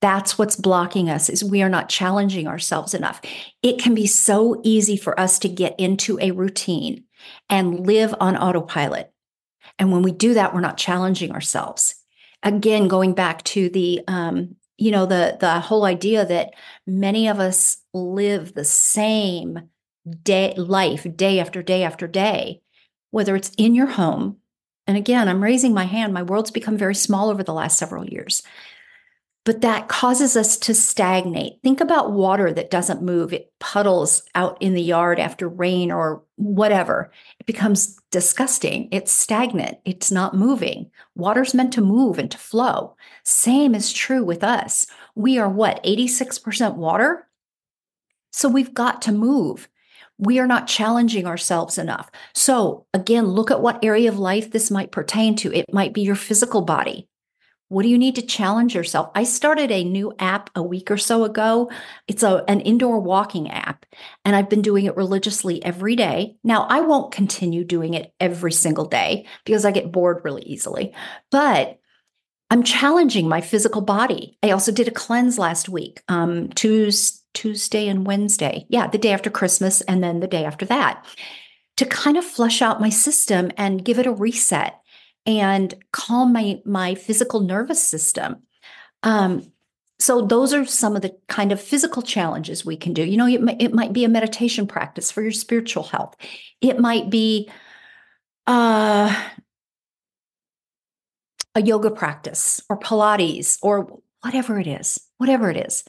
That's 0.00 0.36
what's 0.36 0.56
blocking 0.56 1.08
us 1.08 1.28
is 1.28 1.44
we 1.44 1.62
are 1.62 1.68
not 1.68 1.88
challenging 1.88 2.48
ourselves 2.48 2.92
enough. 2.92 3.20
It 3.62 3.80
can 3.80 3.94
be 3.94 4.06
so 4.06 4.60
easy 4.64 4.96
for 4.96 5.18
us 5.18 5.38
to 5.40 5.48
get 5.48 5.78
into 5.78 6.18
a 6.20 6.32
routine 6.32 7.04
and 7.48 7.86
live 7.86 8.14
on 8.20 8.36
autopilot. 8.36 9.12
And 9.78 9.92
when 9.92 10.02
we 10.02 10.12
do 10.12 10.34
that, 10.34 10.54
we're 10.54 10.60
not 10.60 10.76
challenging 10.76 11.32
ourselves. 11.32 11.94
Again, 12.42 12.88
going 12.88 13.14
back 13.14 13.42
to 13.44 13.68
the 13.68 14.02
um, 14.08 14.56
you 14.78 14.90
know 14.90 15.06
the 15.06 15.36
the 15.38 15.60
whole 15.60 15.84
idea 15.84 16.26
that 16.26 16.54
many 16.86 17.28
of 17.28 17.38
us 17.38 17.78
live 17.94 18.54
the 18.54 18.64
same 18.64 19.68
day 20.22 20.54
life 20.56 21.06
day 21.14 21.38
after 21.38 21.62
day 21.62 21.84
after 21.84 22.08
day 22.08 22.60
whether 23.12 23.36
it's 23.36 23.52
in 23.56 23.76
your 23.76 23.86
home 23.86 24.38
and 24.88 24.96
again 24.96 25.28
i'm 25.28 25.42
raising 25.42 25.72
my 25.72 25.84
hand 25.84 26.12
my 26.12 26.24
world's 26.24 26.50
become 26.50 26.76
very 26.76 26.96
small 26.96 27.30
over 27.30 27.44
the 27.44 27.54
last 27.54 27.78
several 27.78 28.04
years 28.04 28.42
but 29.44 29.62
that 29.62 29.88
causes 29.88 30.36
us 30.36 30.56
to 30.58 30.74
stagnate. 30.74 31.60
Think 31.62 31.80
about 31.80 32.12
water 32.12 32.52
that 32.52 32.70
doesn't 32.70 33.02
move. 33.02 33.32
It 33.32 33.52
puddles 33.58 34.22
out 34.34 34.56
in 34.60 34.74
the 34.74 34.82
yard 34.82 35.18
after 35.18 35.48
rain 35.48 35.90
or 35.90 36.22
whatever. 36.42 37.10
It 37.38 37.46
becomes 37.46 37.98
disgusting. 38.10 38.88
It's 38.90 39.12
stagnant. 39.12 39.78
It's 39.84 40.10
not 40.10 40.34
moving. 40.34 40.90
Water's 41.14 41.54
meant 41.54 41.72
to 41.74 41.80
move 41.80 42.18
and 42.18 42.30
to 42.30 42.38
flow. 42.38 42.96
Same 43.24 43.74
is 43.74 43.92
true 43.92 44.24
with 44.24 44.42
us. 44.42 44.86
We 45.14 45.38
are 45.38 45.48
what, 45.48 45.82
86% 45.84 46.74
water? 46.74 47.28
So 48.32 48.48
we've 48.48 48.74
got 48.74 49.02
to 49.02 49.12
move. 49.12 49.68
We 50.18 50.38
are 50.38 50.46
not 50.46 50.66
challenging 50.66 51.26
ourselves 51.26 51.78
enough. 51.78 52.10
So, 52.34 52.86
again, 52.94 53.26
look 53.26 53.50
at 53.50 53.60
what 53.60 53.84
area 53.84 54.08
of 54.08 54.18
life 54.18 54.50
this 54.50 54.70
might 54.70 54.92
pertain 54.92 55.36
to. 55.36 55.52
It 55.52 55.72
might 55.72 55.92
be 55.92 56.02
your 56.02 56.14
physical 56.14 56.62
body. 56.62 57.08
What 57.72 57.84
do 57.84 57.88
you 57.88 57.96
need 57.96 58.16
to 58.16 58.22
challenge 58.22 58.74
yourself? 58.74 59.10
I 59.14 59.24
started 59.24 59.70
a 59.70 59.82
new 59.82 60.12
app 60.18 60.50
a 60.54 60.62
week 60.62 60.90
or 60.90 60.98
so 60.98 61.24
ago. 61.24 61.70
It's 62.06 62.22
a, 62.22 62.44
an 62.46 62.60
indoor 62.60 63.00
walking 63.00 63.50
app, 63.50 63.86
and 64.26 64.36
I've 64.36 64.50
been 64.50 64.60
doing 64.60 64.84
it 64.84 64.94
religiously 64.94 65.64
every 65.64 65.96
day. 65.96 66.36
Now, 66.44 66.66
I 66.68 66.82
won't 66.82 67.14
continue 67.14 67.64
doing 67.64 67.94
it 67.94 68.12
every 68.20 68.52
single 68.52 68.84
day 68.84 69.26
because 69.46 69.64
I 69.64 69.70
get 69.70 69.90
bored 69.90 70.20
really 70.22 70.42
easily, 70.42 70.92
but 71.30 71.78
I'm 72.50 72.62
challenging 72.62 73.26
my 73.26 73.40
physical 73.40 73.80
body. 73.80 74.36
I 74.42 74.50
also 74.50 74.70
did 74.70 74.86
a 74.86 74.90
cleanse 74.90 75.38
last 75.38 75.70
week, 75.70 76.02
um, 76.08 76.50
Tuesday, 76.50 77.20
Tuesday 77.32 77.88
and 77.88 78.06
Wednesday. 78.06 78.66
Yeah, 78.68 78.88
the 78.88 78.98
day 78.98 79.12
after 79.12 79.30
Christmas, 79.30 79.80
and 79.80 80.04
then 80.04 80.20
the 80.20 80.26
day 80.26 80.44
after 80.44 80.66
that 80.66 81.06
to 81.78 81.86
kind 81.86 82.16
of 82.16 82.24
flush 82.24 82.60
out 82.60 82.80
my 82.80 82.90
system 82.90 83.50
and 83.56 83.84
give 83.84 83.98
it 83.98 84.06
a 84.06 84.12
reset 84.12 84.74
and 85.26 85.74
calm 85.92 86.32
my 86.32 86.60
my 86.64 86.94
physical 86.94 87.40
nervous 87.40 87.82
system. 87.86 88.42
Um, 89.02 89.52
so 89.98 90.22
those 90.22 90.52
are 90.52 90.64
some 90.64 90.96
of 90.96 91.02
the 91.02 91.16
kind 91.28 91.52
of 91.52 91.60
physical 91.60 92.02
challenges 92.02 92.64
we 92.64 92.76
can 92.76 92.92
do. 92.92 93.04
You 93.04 93.16
know, 93.16 93.26
it 93.26 93.40
might, 93.40 93.62
it 93.62 93.72
might 93.72 93.92
be 93.92 94.04
a 94.04 94.08
meditation 94.08 94.66
practice 94.66 95.12
for 95.12 95.22
your 95.22 95.30
spiritual 95.30 95.84
health. 95.84 96.16
It 96.60 96.80
might 96.80 97.08
be 97.08 97.48
uh, 98.48 99.14
a 101.54 101.62
yoga 101.62 101.90
practice 101.90 102.60
or 102.68 102.80
Pilates 102.80 103.58
or 103.62 104.00
whatever 104.22 104.58
it 104.58 104.66
is, 104.66 105.00
whatever 105.18 105.50
it 105.50 105.56
is 105.56 105.84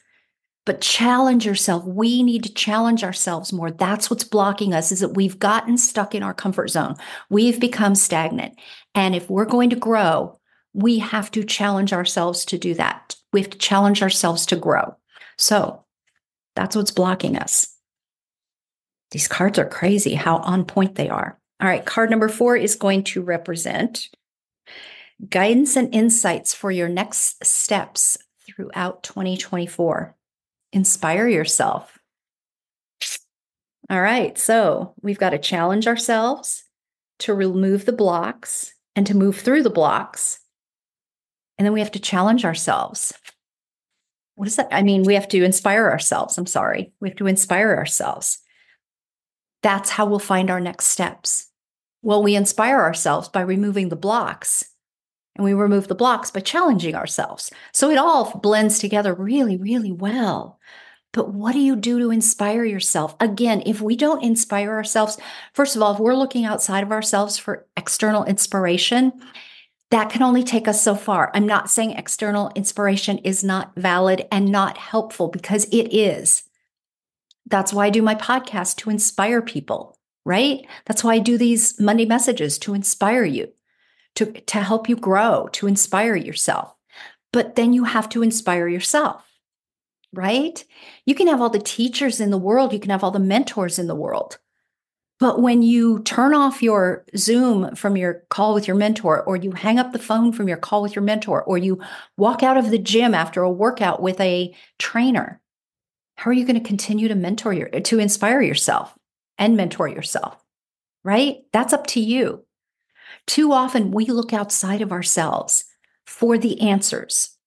but 0.66 0.82
challenge 0.82 1.46
yourself. 1.46 1.84
We 1.86 2.24
need 2.24 2.44
to 2.44 2.54
challenge 2.54 3.04
ourselves 3.04 3.52
more. 3.52 3.72
That's 3.72 4.10
what's 4.10 4.24
blocking 4.24 4.74
us 4.74 4.92
is 4.92 5.02
that 5.02 5.16
we've 5.16 5.40
gotten 5.40 5.78
stuck 5.78 6.16
in 6.16 6.24
our 6.24 6.34
comfort 6.34 6.70
zone. 6.70 6.96
We've 7.30 7.60
become 7.60 7.96
stagnant. 7.96 8.60
And 8.96 9.14
if 9.16 9.30
we're 9.30 9.46
going 9.46 9.70
to 9.72 9.76
grow, 9.76 10.40
we 10.74 11.00
have 11.00 11.30
to 11.32 11.44
challenge 11.44 11.92
ourselves 11.92 12.46
to 12.46 12.58
do 12.58 12.74
that. 12.76 13.16
We 13.34 13.42
have 13.42 13.50
to 13.50 13.58
challenge 13.58 14.02
ourselves 14.02 14.46
to 14.48 14.56
grow. 14.56 14.96
So 15.38 15.84
that's 16.56 16.76
what's 16.76 16.92
blocking 16.92 17.38
us. 17.38 17.76
These 19.12 19.28
cards 19.28 19.60
are 19.60 19.68
crazy 19.68 20.16
how 20.16 20.38
on 20.38 20.66
point 20.66 20.96
they 20.96 21.10
are. 21.10 21.38
All 21.62 21.68
right, 21.68 21.86
card 21.86 22.10
number 22.10 22.30
four 22.30 22.58
is 22.58 22.76
going 22.76 23.04
to 23.06 23.22
represent 23.22 24.10
guidance 25.30 25.76
and 25.76 25.94
insights 25.94 26.54
for 26.54 26.72
your 26.72 26.90
next 26.90 27.46
steps 27.46 28.18
throughout 28.46 29.04
2024 29.04 30.16
inspire 30.74 31.28
yourself. 31.28 31.98
All 33.90 34.02
right, 34.02 34.38
so 34.38 34.96
we've 35.02 35.20
got 35.20 35.30
to 35.30 35.38
challenge 35.38 35.88
ourselves 35.88 36.64
to 37.20 37.34
remove 37.34 37.86
the 37.86 37.94
blocks 37.94 38.74
and 38.96 39.06
to 39.08 39.16
move 39.16 39.38
through 39.38 39.64
the 39.64 39.70
blocks. 39.70 40.40
And 41.58 41.66
then 41.66 41.74
we 41.74 41.80
have 41.80 41.92
to 41.92 42.00
challenge 42.00 42.44
ourselves. 42.44 43.14
What 44.36 44.46
does 44.46 44.56
that? 44.56 44.70
I 44.72 44.82
mean, 44.82 45.04
we 45.04 45.14
have 45.14 45.28
to 45.30 45.44
inspire 45.44 45.90
ourselves. 45.90 46.38
I'm 46.38 46.48
sorry. 46.48 46.92
We 47.00 47.10
have 47.10 47.18
to 47.18 47.28
inspire 47.28 47.76
ourselves. 47.76 48.40
That's 49.62 49.92
how 49.92 50.08
we'll 50.08 50.20
find 50.20 50.50
our 50.50 50.60
next 50.60 50.88
steps. 50.88 51.50
Well, 52.02 52.24
we 52.24 52.36
inspire 52.36 52.82
ourselves 52.82 53.30
by 53.30 53.42
removing 53.42 53.90
the 53.90 53.96
blocks 53.96 54.66
and 55.36 55.44
we 55.44 55.54
remove 55.54 55.88
the 55.88 55.96
blocks 55.96 56.32
by 56.32 56.40
challenging 56.40 56.96
ourselves. 56.96 57.52
So 57.72 57.90
it 57.90 57.98
all 57.98 58.40
blends 58.40 58.80
together 58.80 59.14
really, 59.14 59.58
really 59.58 59.92
well. 59.92 60.60
But 61.12 61.34
what 61.34 61.54
do 61.54 61.60
you 61.60 61.76
do 61.76 62.00
to 62.00 62.12
inspire 62.12 62.66
yourself? 62.66 63.16
Again, 63.20 63.62
if 63.66 63.82
we 63.82 63.96
don't 63.96 64.24
inspire 64.24 64.72
ourselves, 64.72 65.18
first 65.54 65.76
of 65.76 65.82
all, 65.82 65.94
if 65.94 66.00
we're 66.00 66.16
looking 66.16 66.44
outside 66.44 66.84
of 66.84 66.92
ourselves 66.92 67.38
for 67.38 67.68
external 67.78 68.26
inspiration, 68.26 69.14
that 69.92 70.10
can 70.10 70.24
only 70.24 70.44
take 70.44 70.68
us 70.68 70.82
so 70.82 70.96
far. 70.96 71.30
I'm 71.36 71.46
not 71.46 71.70
saying 71.70 71.92
external 71.92 72.52
inspiration 72.56 73.20
is 73.20 73.44
not 73.44 73.76
valid 73.76 74.26
and 74.32 74.52
not 74.52 74.80
helpful 74.80 75.28
because 75.28 75.66
it 75.66 75.94
is. 75.94 76.44
That's 77.46 77.72
why 77.72 77.86
I 77.86 77.90
do 77.92 78.02
my 78.02 78.16
podcast 78.16 78.78
to 78.78 78.90
inspire 78.90 79.44
people, 79.44 79.96
right? 80.26 80.66
That's 80.86 81.04
why 81.04 81.14
I 81.14 81.20
do 81.20 81.38
these 81.38 81.80
Monday 81.80 82.06
messages 82.06 82.58
to 82.60 82.74
inspire 82.74 83.24
you, 83.24 83.50
to, 84.16 84.32
to 84.32 84.60
help 84.62 84.88
you 84.88 84.96
grow, 84.96 85.50
to 85.54 85.68
inspire 85.68 86.16
yourself. 86.16 86.76
But 87.32 87.56
then 87.56 87.74
you 87.74 87.84
have 87.86 88.10
to 88.10 88.22
inspire 88.22 88.68
yourself, 88.68 89.24
right? 90.14 90.64
You 91.06 91.16
can 91.16 91.28
have 91.28 91.42
all 91.42 91.50
the 91.50 91.60
teachers 91.60 92.20
in 92.20 92.30
the 92.30 92.38
world, 92.38 92.74
you 92.74 92.80
can 92.80 92.92
have 92.92 93.04
all 93.04 93.12
the 93.12 93.20
mentors 93.20 93.80
in 93.80 93.88
the 93.88 93.96
world. 93.96 94.38
But 95.20 95.42
when 95.42 95.62
you 95.62 96.02
turn 96.04 96.34
off 96.34 96.62
your 96.62 97.06
Zoom 97.16 97.76
from 97.76 97.96
your 97.96 98.24
call 98.30 98.54
with 98.54 98.68
your 98.68 98.76
mentor, 98.76 99.24
or 99.24 99.36
you 99.36 99.52
hang 99.52 99.80
up 99.80 99.94
the 99.94 100.00
phone 100.00 100.34
from 100.34 100.48
your 100.48 100.58
call 100.58 100.82
with 100.82 100.96
your 100.96 101.04
mentor, 101.04 101.42
or 101.44 101.58
you 101.58 101.82
walk 102.18 102.44
out 102.44 102.58
of 102.58 102.72
the 102.72 102.78
gym 102.78 103.14
after 103.14 103.42
a 103.42 103.52
workout 103.52 104.02
with 104.02 104.20
a 104.20 104.54
trainer, 104.80 105.40
how 106.18 106.30
are 106.30 106.34
you 106.34 106.46
going 106.46 106.62
to 106.62 106.68
continue 106.68 107.08
to 107.08 107.16
mentor 107.16 107.54
your 107.54 107.70
to 107.70 108.00
inspire 108.00 108.42
yourself 108.42 108.94
and 109.38 109.56
mentor 109.56 109.88
yourself? 109.88 110.44
Right? 111.04 111.44
That's 111.54 111.74
up 111.74 111.88
to 111.88 112.00
you. 112.00 112.46
Too 113.28 113.52
often 113.52 113.92
we 113.92 114.06
look 114.06 114.34
outside 114.34 114.82
of 114.82 114.92
ourselves 114.92 115.66
for 116.06 116.38
the 116.38 116.62
answers. 116.62 117.38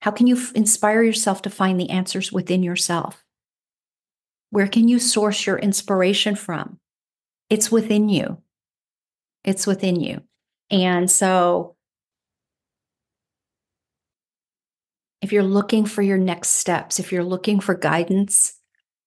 How 0.00 0.10
can 0.10 0.26
you 0.26 0.36
f- 0.36 0.52
inspire 0.54 1.02
yourself 1.02 1.42
to 1.42 1.50
find 1.50 1.78
the 1.78 1.90
answers 1.90 2.32
within 2.32 2.62
yourself? 2.62 3.24
Where 4.50 4.66
can 4.66 4.88
you 4.88 4.98
source 4.98 5.46
your 5.46 5.58
inspiration 5.58 6.34
from? 6.34 6.78
It's 7.48 7.70
within 7.70 8.08
you. 8.08 8.38
It's 9.44 9.66
within 9.66 10.00
you. 10.00 10.22
And 10.70 11.10
so, 11.10 11.76
if 15.20 15.32
you're 15.32 15.42
looking 15.42 15.84
for 15.84 16.02
your 16.02 16.18
next 16.18 16.50
steps, 16.50 16.98
if 16.98 17.12
you're 17.12 17.24
looking 17.24 17.60
for 17.60 17.74
guidance, 17.74 18.54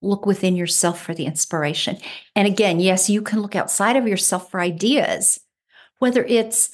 look 0.01 0.25
within 0.25 0.55
yourself 0.55 1.01
for 1.01 1.13
the 1.13 1.25
inspiration. 1.25 1.97
And 2.35 2.47
again, 2.47 2.79
yes, 2.79 3.09
you 3.09 3.21
can 3.21 3.41
look 3.41 3.55
outside 3.55 3.95
of 3.95 4.07
yourself 4.07 4.51
for 4.51 4.59
ideas, 4.59 5.39
whether 6.03 6.25
it's 6.25 6.69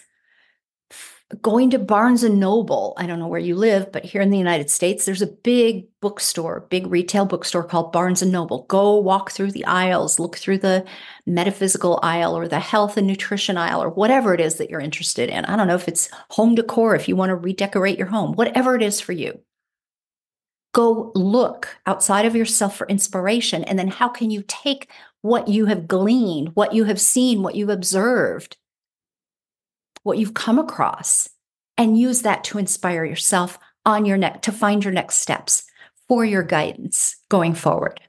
going 1.44 1.70
to 1.70 1.78
Barnes 1.78 2.24
and 2.24 2.40
Noble. 2.40 2.96
I 2.98 3.06
don't 3.06 3.20
know 3.20 3.28
where 3.28 3.40
you 3.40 3.56
live, 3.56 3.92
but 3.92 4.04
here 4.04 4.22
in 4.22 4.32
the 4.32 4.40
United 4.40 4.72
States, 4.72 5.06
there's 5.06 5.22
a 5.22 5.28
big 5.28 5.86
bookstore, 6.02 6.66
big 6.72 6.88
retail 6.88 7.26
bookstore 7.26 7.64
called 7.64 7.92
Barnes 7.92 8.24
and 8.24 8.32
Noble. 8.32 8.64
Go 8.64 8.98
walk 8.98 9.30
through 9.30 9.52
the 9.52 9.66
aisles, 9.66 10.18
look 10.18 10.36
through 10.36 10.58
the 10.58 10.84
metaphysical 11.28 12.00
aisle 12.02 12.36
or 12.36 12.48
the 12.48 12.60
health 12.60 12.98
and 12.98 13.06
nutrition 13.06 13.56
aisle 13.56 13.84
or 13.84 13.90
whatever 13.90 14.34
it 14.34 14.42
is 14.42 14.56
that 14.56 14.72
you're 14.72 14.80
interested 14.80 15.30
in. 15.30 15.46
I 15.46 15.56
don't 15.56 15.68
know 15.68 15.76
if 15.76 15.88
it's 15.88 16.10
home 16.32 16.56
decor, 16.56 16.96
if 16.96 17.08
you 17.08 17.16
want 17.16 17.30
to 17.30 17.36
redecorate 17.36 18.00
your 18.00 18.08
home, 18.08 18.34
whatever 18.34 18.76
it 18.76 18.82
is 18.82 19.00
for 19.00 19.12
you. 19.12 19.40
Go 20.74 21.12
look 21.14 21.78
outside 21.86 22.26
of 22.26 22.36
yourself 22.36 22.76
for 22.76 22.88
inspiration. 22.88 23.64
And 23.64 23.78
then 23.78 23.90
how 23.90 24.08
can 24.10 24.32
you 24.32 24.44
take 24.48 24.90
what 25.22 25.48
you 25.48 25.68
have 25.68 25.88
gleaned, 25.88 26.56
what 26.56 26.74
you 26.74 26.86
have 26.86 27.00
seen, 27.00 27.44
what 27.44 27.54
you've 27.54 27.70
observed, 27.70 28.58
what 30.04 30.18
you've 30.18 30.34
come 30.34 30.60
across 30.60 31.30
and 31.78 31.98
use 31.98 32.24
that 32.24 32.44
to 32.46 32.58
inspire 32.58 33.06
yourself 33.06 33.58
on 33.86 34.06
your 34.06 34.18
neck 34.18 34.42
to 34.44 34.52
find 34.52 34.84
your 34.84 34.94
next 34.94 35.16
steps 35.16 35.64
for 36.08 36.26
your 36.26 36.44
guidance 36.44 37.16
going 37.30 37.54
forward. 37.54 38.02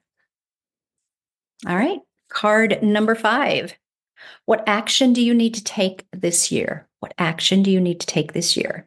All 1.66 1.76
right, 1.76 2.00
card 2.28 2.82
number 2.82 3.14
five. 3.14 3.74
What 4.46 4.64
action 4.66 5.12
do 5.12 5.22
you 5.22 5.34
need 5.34 5.54
to 5.54 5.64
take 5.64 6.06
this 6.12 6.50
year? 6.50 6.88
What 7.00 7.14
action 7.18 7.62
do 7.62 7.70
you 7.70 7.80
need 7.80 8.00
to 8.00 8.06
take 8.06 8.32
this 8.32 8.56
year? 8.56 8.86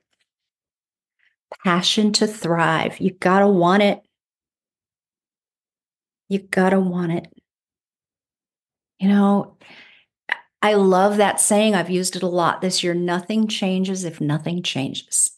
Passion 1.64 2.12
to 2.14 2.28
thrive. 2.28 3.00
You 3.00 3.12
gotta 3.12 3.48
want 3.48 3.84
it. 3.84 4.02
You 6.30 6.40
gotta 6.40 6.80
want 6.80 7.12
it. 7.12 7.28
You 9.00 9.10
know, 9.10 9.58
I 10.64 10.76
love 10.76 11.18
that 11.18 11.42
saying. 11.42 11.76
I've 11.76 11.90
used 11.90 12.16
it 12.16 12.24
a 12.24 12.28
lot 12.28 12.62
this 12.62 12.84
year. 12.84 12.94
Nothing 12.94 13.50
changes 13.50 14.06
if 14.06 14.22
nothing 14.22 14.64
changes. 14.64 15.32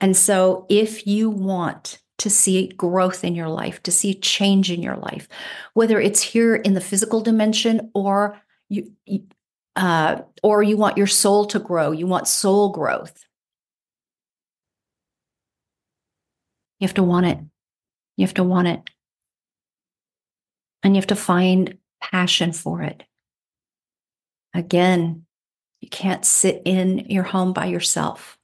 And 0.00 0.16
so, 0.16 0.64
if 0.68 1.08
you 1.08 1.28
want 1.28 1.98
to 2.18 2.30
see 2.30 2.68
growth 2.68 3.24
in 3.24 3.34
your 3.34 3.48
life, 3.48 3.82
to 3.82 3.90
see 3.90 4.14
change 4.14 4.70
in 4.70 4.80
your 4.80 4.96
life, 4.96 5.28
whether 5.74 6.00
it's 6.00 6.22
here 6.22 6.54
in 6.54 6.74
the 6.74 6.80
physical 6.80 7.20
dimension 7.20 7.90
or 7.94 8.40
you, 8.68 8.92
uh, 9.74 10.22
or 10.40 10.62
you 10.62 10.76
want 10.76 10.96
your 10.96 11.08
soul 11.08 11.44
to 11.46 11.58
grow, 11.58 11.90
you 11.90 12.06
want 12.06 12.28
soul 12.28 12.70
growth. 12.70 13.24
You 16.78 16.86
have 16.86 16.94
to 16.94 17.02
want 17.02 17.26
it. 17.26 17.38
You 18.16 18.24
have 18.24 18.34
to 18.34 18.44
want 18.44 18.68
it. 18.68 18.80
And 20.84 20.94
you 20.94 21.00
have 21.00 21.08
to 21.08 21.16
find 21.16 21.78
passion 22.00 22.52
for 22.52 22.82
it. 22.82 23.02
Again, 24.56 25.26
you 25.80 25.88
can't 25.88 26.24
sit 26.24 26.62
in 26.64 27.10
your 27.10 27.24
home 27.24 27.52
by 27.52 27.66
yourself. 27.66 28.38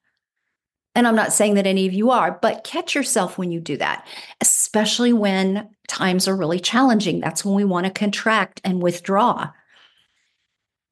And 0.95 1.07
I'm 1.07 1.17
not 1.17 1.33
saying 1.33 1.55
that 1.55 1.67
any 1.67 1.87
of 1.87 1.95
you 1.95 2.11
are, 2.11 2.39
but 2.43 2.65
catch 2.65 2.95
yourself 2.95 3.39
when 3.39 3.51
you 3.51 3.61
do 3.61 3.79
that, 3.79 4.07
especially 4.43 5.15
when 5.15 5.71
times 5.89 6.29
are 6.29 6.37
really 6.37 6.61
challenging. 6.61 7.21
That's 7.21 7.45
when 7.45 7.55
we 7.55 7.65
want 7.65 7.87
to 7.87 7.93
contract 7.93 8.61
and 8.63 8.83
withdraw. 8.83 9.51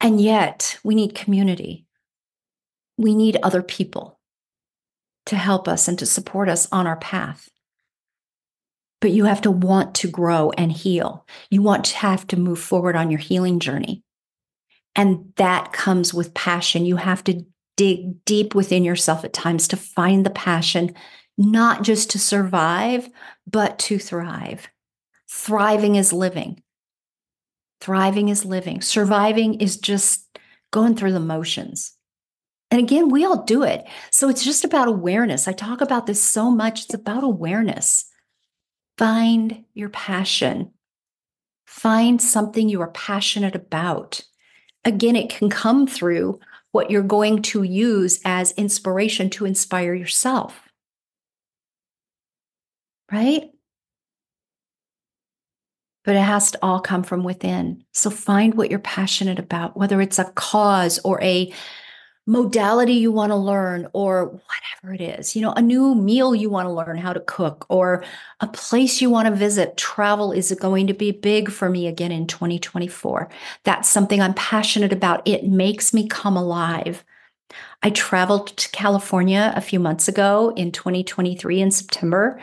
And 0.00 0.18
yet, 0.18 0.78
we 0.82 0.94
need 0.94 1.14
community. 1.14 1.84
We 2.96 3.14
need 3.14 3.36
other 3.42 3.62
people 3.62 4.18
to 5.26 5.36
help 5.36 5.68
us 5.68 5.86
and 5.86 5.98
to 5.98 6.06
support 6.06 6.48
us 6.48 6.66
on 6.72 6.86
our 6.86 6.96
path. 6.96 7.50
But 9.02 9.10
you 9.10 9.26
have 9.26 9.42
to 9.42 9.50
want 9.50 9.94
to 9.96 10.08
grow 10.08 10.50
and 10.56 10.72
heal. 10.72 11.26
You 11.50 11.60
want 11.60 11.84
to 11.86 11.96
have 11.96 12.26
to 12.28 12.38
move 12.38 12.58
forward 12.58 12.96
on 12.96 13.10
your 13.10 13.20
healing 13.20 13.60
journey. 13.60 14.02
And 15.00 15.32
that 15.36 15.72
comes 15.72 16.12
with 16.12 16.34
passion. 16.34 16.84
You 16.84 16.96
have 16.96 17.24
to 17.24 17.42
dig 17.78 18.22
deep 18.26 18.54
within 18.54 18.84
yourself 18.84 19.24
at 19.24 19.32
times 19.32 19.66
to 19.68 19.76
find 19.78 20.26
the 20.26 20.30
passion, 20.30 20.94
not 21.38 21.84
just 21.84 22.10
to 22.10 22.18
survive, 22.18 23.08
but 23.46 23.78
to 23.78 23.98
thrive. 23.98 24.68
Thriving 25.26 25.94
is 25.94 26.12
living. 26.12 26.62
Thriving 27.80 28.28
is 28.28 28.44
living. 28.44 28.82
Surviving 28.82 29.54
is 29.54 29.78
just 29.78 30.38
going 30.70 30.96
through 30.96 31.12
the 31.12 31.18
motions. 31.18 31.96
And 32.70 32.78
again, 32.78 33.08
we 33.08 33.24
all 33.24 33.42
do 33.44 33.62
it. 33.62 33.86
So 34.10 34.28
it's 34.28 34.44
just 34.44 34.66
about 34.66 34.86
awareness. 34.86 35.48
I 35.48 35.52
talk 35.52 35.80
about 35.80 36.06
this 36.06 36.22
so 36.22 36.50
much. 36.50 36.84
It's 36.84 36.92
about 36.92 37.24
awareness. 37.24 38.04
Find 38.98 39.64
your 39.72 39.88
passion. 39.88 40.72
Find 41.64 42.20
something 42.20 42.68
you 42.68 42.82
are 42.82 42.90
passionate 42.90 43.54
about 43.54 44.24
again, 44.84 45.16
it 45.16 45.30
can 45.30 45.50
come 45.50 45.86
through 45.86 46.40
what 46.72 46.90
you're 46.90 47.02
going 47.02 47.42
to 47.42 47.62
use 47.62 48.20
as 48.24 48.52
inspiration 48.52 49.30
to 49.30 49.44
inspire 49.44 49.94
yourself. 49.94 50.68
Right? 53.10 53.50
But 56.04 56.16
it 56.16 56.22
has 56.22 56.52
to 56.52 56.58
all 56.62 56.80
come 56.80 57.02
from 57.02 57.24
within. 57.24 57.84
So 57.92 58.08
find 58.08 58.54
what 58.54 58.70
you're 58.70 58.78
passionate 58.78 59.38
about, 59.38 59.76
whether 59.76 60.00
it's 60.00 60.18
a 60.18 60.32
cause 60.32 60.98
or 61.04 61.20
a 61.22 61.52
modality 62.26 62.92
you 62.92 63.10
want 63.10 63.30
to 63.30 63.36
learn 63.36 63.88
or 63.92 64.26
whatever 64.26 64.94
it 64.94 65.00
is, 65.00 65.34
you 65.34 65.42
know, 65.42 65.52
a 65.52 65.62
new 65.62 65.94
meal 65.94 66.34
you 66.34 66.50
want 66.50 66.66
to 66.66 66.72
learn 66.72 66.96
how 66.96 67.12
to 67.12 67.20
cook 67.20 67.66
or 67.68 68.04
a 68.40 68.46
place 68.46 69.00
you 69.00 69.10
want 69.10 69.26
to 69.26 69.34
visit. 69.34 69.76
Travel 69.76 70.32
is 70.32 70.52
going 70.60 70.86
to 70.86 70.94
be 70.94 71.10
big 71.10 71.50
for 71.50 71.68
me 71.68 71.86
again 71.86 72.12
in 72.12 72.26
2024. 72.26 73.28
That's 73.64 73.88
something 73.88 74.20
I'm 74.20 74.34
passionate 74.34 74.92
about. 74.92 75.26
It 75.26 75.44
makes 75.44 75.92
me 75.92 76.06
come 76.06 76.36
alive. 76.36 77.04
I 77.82 77.90
traveled 77.90 78.48
to 78.48 78.70
California 78.70 79.52
a 79.56 79.60
few 79.60 79.80
months 79.80 80.06
ago 80.06 80.52
in 80.56 80.70
2023 80.72 81.60
in 81.60 81.70
September. 81.70 82.40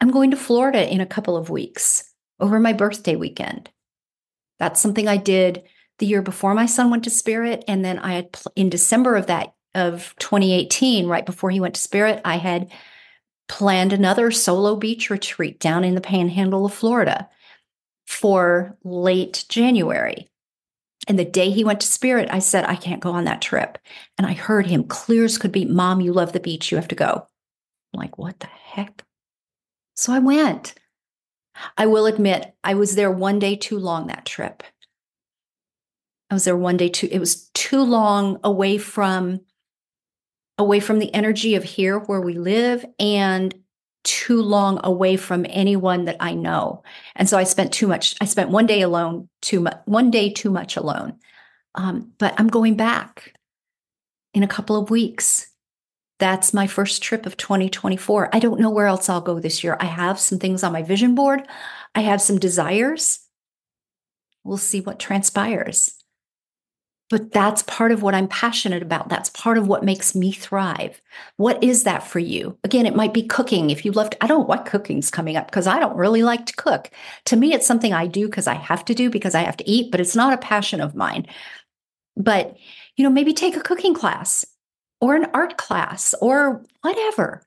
I'm 0.00 0.10
going 0.10 0.30
to 0.30 0.36
Florida 0.36 0.92
in 0.92 1.00
a 1.00 1.06
couple 1.06 1.36
of 1.36 1.50
weeks 1.50 2.12
over 2.40 2.58
my 2.58 2.72
birthday 2.72 3.16
weekend. 3.16 3.70
That's 4.58 4.80
something 4.80 5.06
I 5.06 5.16
did 5.16 5.62
the 5.98 6.06
year 6.06 6.22
before 6.22 6.54
my 6.54 6.66
son 6.66 6.90
went 6.90 7.04
to 7.04 7.10
Spirit, 7.10 7.64
and 7.68 7.84
then 7.84 7.98
I 7.98 8.14
had 8.14 8.38
in 8.56 8.70
December 8.70 9.16
of 9.16 9.26
that 9.26 9.54
of 9.74 10.14
2018, 10.18 11.06
right 11.06 11.26
before 11.26 11.50
he 11.50 11.60
went 11.60 11.74
to 11.74 11.80
Spirit, 11.80 12.20
I 12.24 12.36
had 12.36 12.70
planned 13.48 13.92
another 13.92 14.30
solo 14.30 14.76
beach 14.76 15.10
retreat 15.10 15.58
down 15.58 15.84
in 15.84 15.94
the 15.94 16.00
Panhandle 16.00 16.66
of 16.66 16.74
Florida 16.74 17.28
for 18.06 18.76
late 18.84 19.44
January. 19.48 20.28
And 21.06 21.18
the 21.18 21.24
day 21.24 21.50
he 21.50 21.64
went 21.64 21.80
to 21.80 21.86
Spirit, 21.86 22.28
I 22.30 22.38
said, 22.38 22.64
I 22.64 22.76
can't 22.76 23.00
go 23.00 23.12
on 23.12 23.24
that 23.24 23.40
trip. 23.40 23.78
And 24.18 24.26
I 24.26 24.34
heard 24.34 24.66
him 24.66 24.84
clear 24.84 25.24
as 25.24 25.38
could 25.38 25.52
be, 25.52 25.64
Mom, 25.64 26.00
you 26.00 26.12
love 26.12 26.32
the 26.32 26.40
beach. 26.40 26.70
You 26.70 26.76
have 26.76 26.88
to 26.88 26.94
go. 26.94 27.26
I'm 27.94 28.00
like, 28.00 28.18
what 28.18 28.40
the 28.40 28.46
heck? 28.46 29.04
So 29.96 30.12
I 30.12 30.18
went. 30.18 30.74
I 31.76 31.86
will 31.86 32.06
admit, 32.06 32.54
I 32.62 32.74
was 32.74 32.94
there 32.94 33.10
one 33.10 33.38
day 33.38 33.56
too 33.56 33.78
long 33.78 34.06
that 34.06 34.26
trip. 34.26 34.62
I 36.30 36.34
was 36.34 36.44
there 36.44 36.56
one 36.56 36.76
day 36.76 36.88
too. 36.88 37.08
It 37.10 37.18
was 37.18 37.48
too 37.54 37.82
long 37.82 38.38
away 38.44 38.78
from 38.78 39.40
away 40.58 40.80
from 40.80 40.98
the 40.98 41.12
energy 41.14 41.54
of 41.54 41.62
here 41.62 41.98
where 41.98 42.20
we 42.20 42.34
live 42.34 42.84
and 42.98 43.54
too 44.04 44.42
long 44.42 44.80
away 44.84 45.16
from 45.16 45.46
anyone 45.48 46.06
that 46.06 46.16
I 46.18 46.34
know. 46.34 46.82
And 47.14 47.28
so 47.28 47.38
I 47.38 47.44
spent 47.44 47.72
too 47.72 47.86
much, 47.86 48.16
I 48.20 48.24
spent 48.24 48.50
one 48.50 48.66
day 48.66 48.82
alone, 48.82 49.28
too 49.42 49.60
much, 49.60 49.76
one 49.84 50.10
day 50.10 50.30
too 50.30 50.50
much 50.50 50.76
alone. 50.76 51.18
Um, 51.74 52.12
but 52.18 52.34
I'm 52.38 52.48
going 52.48 52.76
back 52.76 53.34
in 54.34 54.42
a 54.42 54.48
couple 54.48 54.76
of 54.76 54.90
weeks. 54.90 55.48
That's 56.18 56.52
my 56.52 56.66
first 56.66 57.02
trip 57.02 57.26
of 57.26 57.36
2024. 57.36 58.34
I 58.34 58.38
don't 58.40 58.60
know 58.60 58.70
where 58.70 58.86
else 58.86 59.08
I'll 59.08 59.20
go 59.20 59.38
this 59.38 59.62
year. 59.62 59.76
I 59.78 59.84
have 59.84 60.18
some 60.18 60.38
things 60.38 60.64
on 60.64 60.72
my 60.72 60.82
vision 60.82 61.14
board, 61.14 61.46
I 61.94 62.00
have 62.00 62.20
some 62.20 62.38
desires. 62.38 63.20
We'll 64.42 64.56
see 64.56 64.80
what 64.80 64.98
transpires. 64.98 65.97
But 67.10 67.32
that's 67.32 67.62
part 67.62 67.90
of 67.90 68.02
what 68.02 68.14
I'm 68.14 68.28
passionate 68.28 68.82
about. 68.82 69.08
That's 69.08 69.30
part 69.30 69.56
of 69.56 69.66
what 69.66 69.82
makes 69.82 70.14
me 70.14 70.30
thrive. 70.30 71.00
What 71.36 71.62
is 71.64 71.84
that 71.84 72.06
for 72.06 72.18
you? 72.18 72.58
Again, 72.64 72.84
it 72.84 72.94
might 72.94 73.14
be 73.14 73.22
cooking. 73.22 73.70
If 73.70 73.84
you 73.84 73.92
love, 73.92 74.10
to, 74.10 74.22
I 74.22 74.26
don't 74.26 74.40
know 74.40 74.44
what 74.44 74.66
cooking's 74.66 75.10
coming 75.10 75.36
up 75.36 75.46
because 75.46 75.66
I 75.66 75.80
don't 75.80 75.96
really 75.96 76.22
like 76.22 76.44
to 76.46 76.56
cook. 76.56 76.90
To 77.26 77.36
me, 77.36 77.54
it's 77.54 77.66
something 77.66 77.94
I 77.94 78.06
do 78.06 78.26
because 78.26 78.46
I 78.46 78.54
have 78.54 78.84
to 78.86 78.94
do 78.94 79.08
because 79.08 79.34
I 79.34 79.40
have 79.40 79.56
to 79.56 79.68
eat, 79.68 79.90
but 79.90 80.00
it's 80.00 80.14
not 80.14 80.34
a 80.34 80.38
passion 80.38 80.82
of 80.82 80.94
mine. 80.94 81.26
But, 82.14 82.56
you 82.96 83.04
know, 83.04 83.10
maybe 83.10 83.32
take 83.32 83.56
a 83.56 83.62
cooking 83.62 83.94
class 83.94 84.44
or 85.00 85.14
an 85.14 85.28
art 85.32 85.56
class 85.56 86.14
or 86.20 86.62
whatever, 86.82 87.42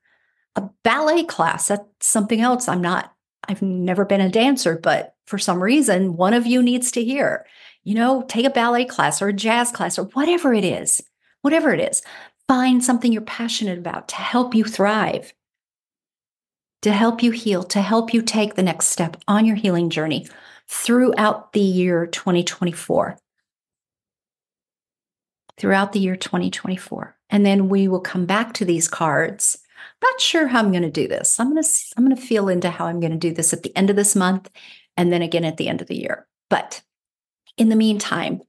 a 0.55 0.63
ballet 0.83 1.23
class. 1.23 1.67
That's 1.67 1.83
something 1.99 2.41
else 2.41 2.67
I'm 2.67 2.81
not, 2.81 3.13
I've 3.47 3.61
never 3.61 4.05
been 4.05 4.21
a 4.21 4.29
dancer, 4.29 4.75
but 4.75 5.13
for 5.27 5.37
some 5.37 5.61
reason, 5.61 6.17
one 6.17 6.33
of 6.33 6.47
you 6.47 6.63
needs 6.63 6.91
to 6.93 7.03
hear 7.03 7.45
you 7.83 7.95
know, 7.95 8.23
take 8.27 8.45
a 8.45 8.49
ballet 8.49 8.85
class 8.85 9.21
or 9.21 9.29
a 9.29 9.33
jazz 9.33 9.71
class 9.71 9.97
or 9.97 10.05
whatever 10.05 10.53
it 10.53 10.63
is, 10.63 11.01
whatever 11.41 11.73
it 11.73 11.79
is. 11.79 12.01
Find 12.47 12.83
something 12.83 13.11
you're 13.11 13.21
passionate 13.21 13.77
about 13.77 14.07
to 14.09 14.15
help 14.15 14.53
you 14.53 14.63
thrive, 14.63 15.33
to 16.81 16.91
help 16.91 17.23
you 17.23 17.31
heal, 17.31 17.63
to 17.63 17.81
help 17.81 18.13
you 18.13 18.21
take 18.21 18.55
the 18.55 18.63
next 18.63 18.87
step 18.87 19.17
on 19.27 19.45
your 19.45 19.55
healing 19.55 19.89
journey 19.89 20.27
throughout 20.67 21.53
the 21.53 21.61
year 21.61 22.05
2024. 22.07 23.17
Throughout 25.57 25.93
the 25.93 25.99
year 25.99 26.15
2024. 26.15 27.15
And 27.29 27.45
then 27.45 27.69
we 27.69 27.87
will 27.87 28.01
come 28.01 28.25
back 28.25 28.53
to 28.53 28.65
these 28.65 28.87
cards. 28.87 29.57
Not 30.01 30.19
sure 30.19 30.47
how 30.47 30.59
I'm 30.59 30.71
going 30.71 30.83
to 30.83 30.91
do 30.91 31.07
this. 31.07 31.39
I'm 31.39 31.51
going 31.51 31.63
to 31.63 31.69
I'm 31.95 32.05
going 32.05 32.15
to 32.15 32.21
feel 32.21 32.49
into 32.49 32.69
how 32.69 32.87
I'm 32.87 32.99
going 32.99 33.11
to 33.11 33.17
do 33.17 33.33
this 33.33 33.53
at 33.53 33.63
the 33.63 33.75
end 33.75 33.89
of 33.89 33.95
this 33.95 34.15
month 34.15 34.49
and 34.97 35.11
then 35.11 35.21
again 35.21 35.45
at 35.45 35.57
the 35.57 35.67
end 35.67 35.81
of 35.81 35.87
the 35.87 35.97
year. 35.97 36.27
But 36.49 36.81
in 37.57 37.69
the 37.69 37.75
meantime, 37.75 38.41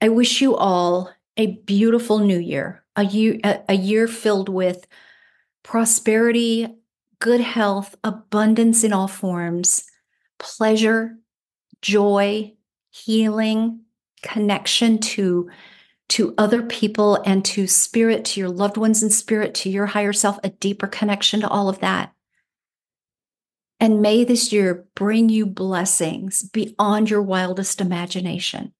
I 0.00 0.08
wish 0.08 0.40
you 0.40 0.56
all 0.56 1.10
a 1.36 1.58
beautiful 1.62 2.18
new 2.18 2.38
year, 2.38 2.84
a 2.96 3.04
year, 3.04 3.38
a 3.68 3.74
year 3.74 4.06
filled 4.06 4.48
with 4.48 4.86
prosperity, 5.62 6.68
good 7.18 7.40
health, 7.40 7.96
abundance 8.04 8.84
in 8.84 8.92
all 8.92 9.08
forms, 9.08 9.84
pleasure, 10.38 11.16
joy, 11.82 12.52
healing, 12.90 13.80
connection 14.22 14.98
to 14.98 15.50
to 16.06 16.34
other 16.36 16.62
people 16.62 17.16
and 17.24 17.44
to 17.44 17.66
spirit, 17.66 18.24
to 18.24 18.40
your 18.40 18.50
loved 18.50 18.76
ones 18.76 19.02
and 19.02 19.12
spirit, 19.12 19.54
to 19.54 19.70
your 19.70 19.86
higher 19.86 20.12
self, 20.12 20.38
a 20.44 20.50
deeper 20.50 20.86
connection 20.86 21.40
to 21.40 21.48
all 21.48 21.68
of 21.68 21.80
that. 21.80 22.12
And 23.80 24.00
may 24.00 24.24
this 24.24 24.52
year 24.52 24.86
bring 24.94 25.28
you 25.28 25.46
blessings 25.46 26.42
beyond 26.42 27.10
your 27.10 27.22
wildest 27.22 27.80
imagination, 27.80 28.72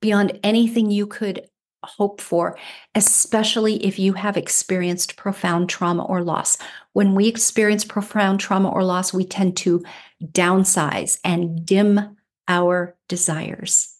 beyond 0.00 0.38
anything 0.42 0.90
you 0.90 1.06
could 1.06 1.48
hope 1.86 2.20
for, 2.20 2.58
especially 2.94 3.84
if 3.84 3.98
you 3.98 4.14
have 4.14 4.36
experienced 4.36 5.16
profound 5.16 5.68
trauma 5.68 6.04
or 6.04 6.22
loss. 6.22 6.58
When 6.92 7.14
we 7.14 7.28
experience 7.28 7.84
profound 7.84 8.40
trauma 8.40 8.68
or 8.68 8.84
loss, 8.84 9.12
we 9.12 9.24
tend 9.24 9.56
to 9.58 9.84
downsize 10.22 11.18
and 11.24 11.64
dim 11.64 12.16
our 12.48 12.96
desires. 13.08 13.96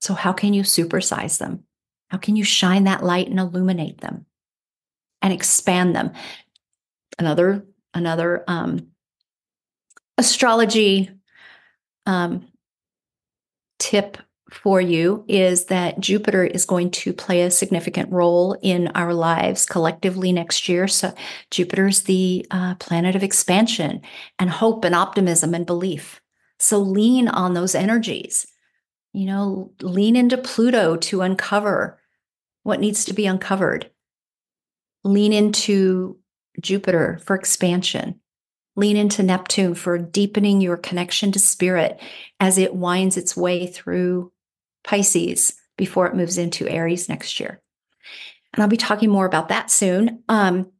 So, 0.00 0.14
how 0.14 0.32
can 0.32 0.54
you 0.54 0.62
supersize 0.62 1.38
them? 1.38 1.64
How 2.08 2.18
can 2.18 2.36
you 2.36 2.44
shine 2.44 2.84
that 2.84 3.04
light 3.04 3.28
and 3.28 3.38
illuminate 3.38 4.00
them 4.00 4.26
and 5.22 5.32
expand 5.32 5.94
them? 5.94 6.12
Another 7.18 7.66
another 7.94 8.44
um, 8.48 8.88
astrology 10.18 11.10
um, 12.06 12.46
tip 13.78 14.18
for 14.50 14.80
you 14.80 15.24
is 15.28 15.66
that 15.66 16.00
Jupiter 16.00 16.44
is 16.44 16.66
going 16.66 16.90
to 16.90 17.12
play 17.12 17.42
a 17.42 17.50
significant 17.50 18.10
role 18.10 18.56
in 18.62 18.88
our 18.88 19.14
lives 19.14 19.64
collectively 19.64 20.32
next 20.32 20.68
year. 20.68 20.88
So, 20.88 21.14
Jupiter 21.50 21.86
is 21.86 22.02
the 22.02 22.46
uh, 22.50 22.74
planet 22.76 23.14
of 23.14 23.22
expansion 23.22 24.02
and 24.38 24.50
hope 24.50 24.84
and 24.84 24.94
optimism 24.94 25.54
and 25.54 25.64
belief. 25.64 26.20
So, 26.58 26.78
lean 26.78 27.28
on 27.28 27.54
those 27.54 27.74
energies. 27.74 28.46
You 29.12 29.26
know, 29.26 29.72
lean 29.80 30.16
into 30.16 30.36
Pluto 30.36 30.96
to 30.96 31.22
uncover 31.22 32.00
what 32.62 32.80
needs 32.80 33.04
to 33.06 33.14
be 33.14 33.26
uncovered. 33.26 33.90
Lean 35.02 35.32
into 35.32 36.19
Jupiter 36.60 37.20
for 37.24 37.36
expansion. 37.36 38.20
Lean 38.76 38.96
into 38.96 39.22
Neptune 39.22 39.74
for 39.74 39.98
deepening 39.98 40.60
your 40.60 40.76
connection 40.76 41.32
to 41.32 41.38
spirit 41.38 42.00
as 42.38 42.56
it 42.56 42.74
winds 42.74 43.16
its 43.16 43.36
way 43.36 43.66
through 43.66 44.32
Pisces 44.84 45.54
before 45.76 46.06
it 46.06 46.14
moves 46.14 46.38
into 46.38 46.68
Aries 46.68 47.08
next 47.08 47.40
year. 47.40 47.60
And 48.52 48.62
I'll 48.62 48.68
be 48.68 48.76
talking 48.76 49.10
more 49.10 49.26
about 49.26 49.48
that 49.48 49.70
soon. 49.70 50.22
Um, 50.28 50.70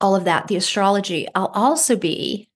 all 0.00 0.14
of 0.16 0.24
that, 0.24 0.48
the 0.48 0.56
astrology. 0.56 1.28
I'll 1.34 1.52
also 1.54 1.96
be 1.96 2.48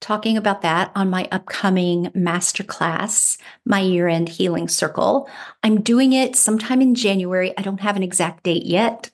talking 0.00 0.36
about 0.36 0.62
that 0.62 0.90
on 0.94 1.10
my 1.10 1.28
upcoming 1.30 2.06
masterclass, 2.06 3.38
my 3.64 3.80
year 3.80 4.08
end 4.08 4.28
healing 4.28 4.68
circle. 4.68 5.28
I'm 5.62 5.82
doing 5.82 6.12
it 6.12 6.36
sometime 6.36 6.80
in 6.80 6.94
January. 6.94 7.56
I 7.56 7.62
don't 7.62 7.80
have 7.80 7.96
an 7.96 8.02
exact 8.02 8.44
date 8.44 8.64
yet. 8.64 9.10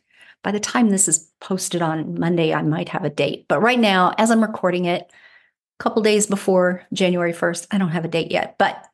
By 0.46 0.52
the 0.52 0.60
time 0.60 0.90
this 0.90 1.08
is 1.08 1.28
posted 1.40 1.82
on 1.82 2.20
Monday, 2.20 2.54
I 2.54 2.62
might 2.62 2.90
have 2.90 3.04
a 3.04 3.10
date. 3.10 3.46
But 3.48 3.60
right 3.60 3.80
now, 3.80 4.14
as 4.16 4.30
I'm 4.30 4.40
recording 4.40 4.84
it, 4.84 5.02
a 5.10 5.82
couple 5.82 6.02
days 6.02 6.28
before 6.28 6.86
January 6.92 7.32
1st, 7.32 7.66
I 7.72 7.78
don't 7.78 7.88
have 7.88 8.04
a 8.04 8.08
date 8.08 8.30
yet, 8.30 8.54
but 8.56 8.86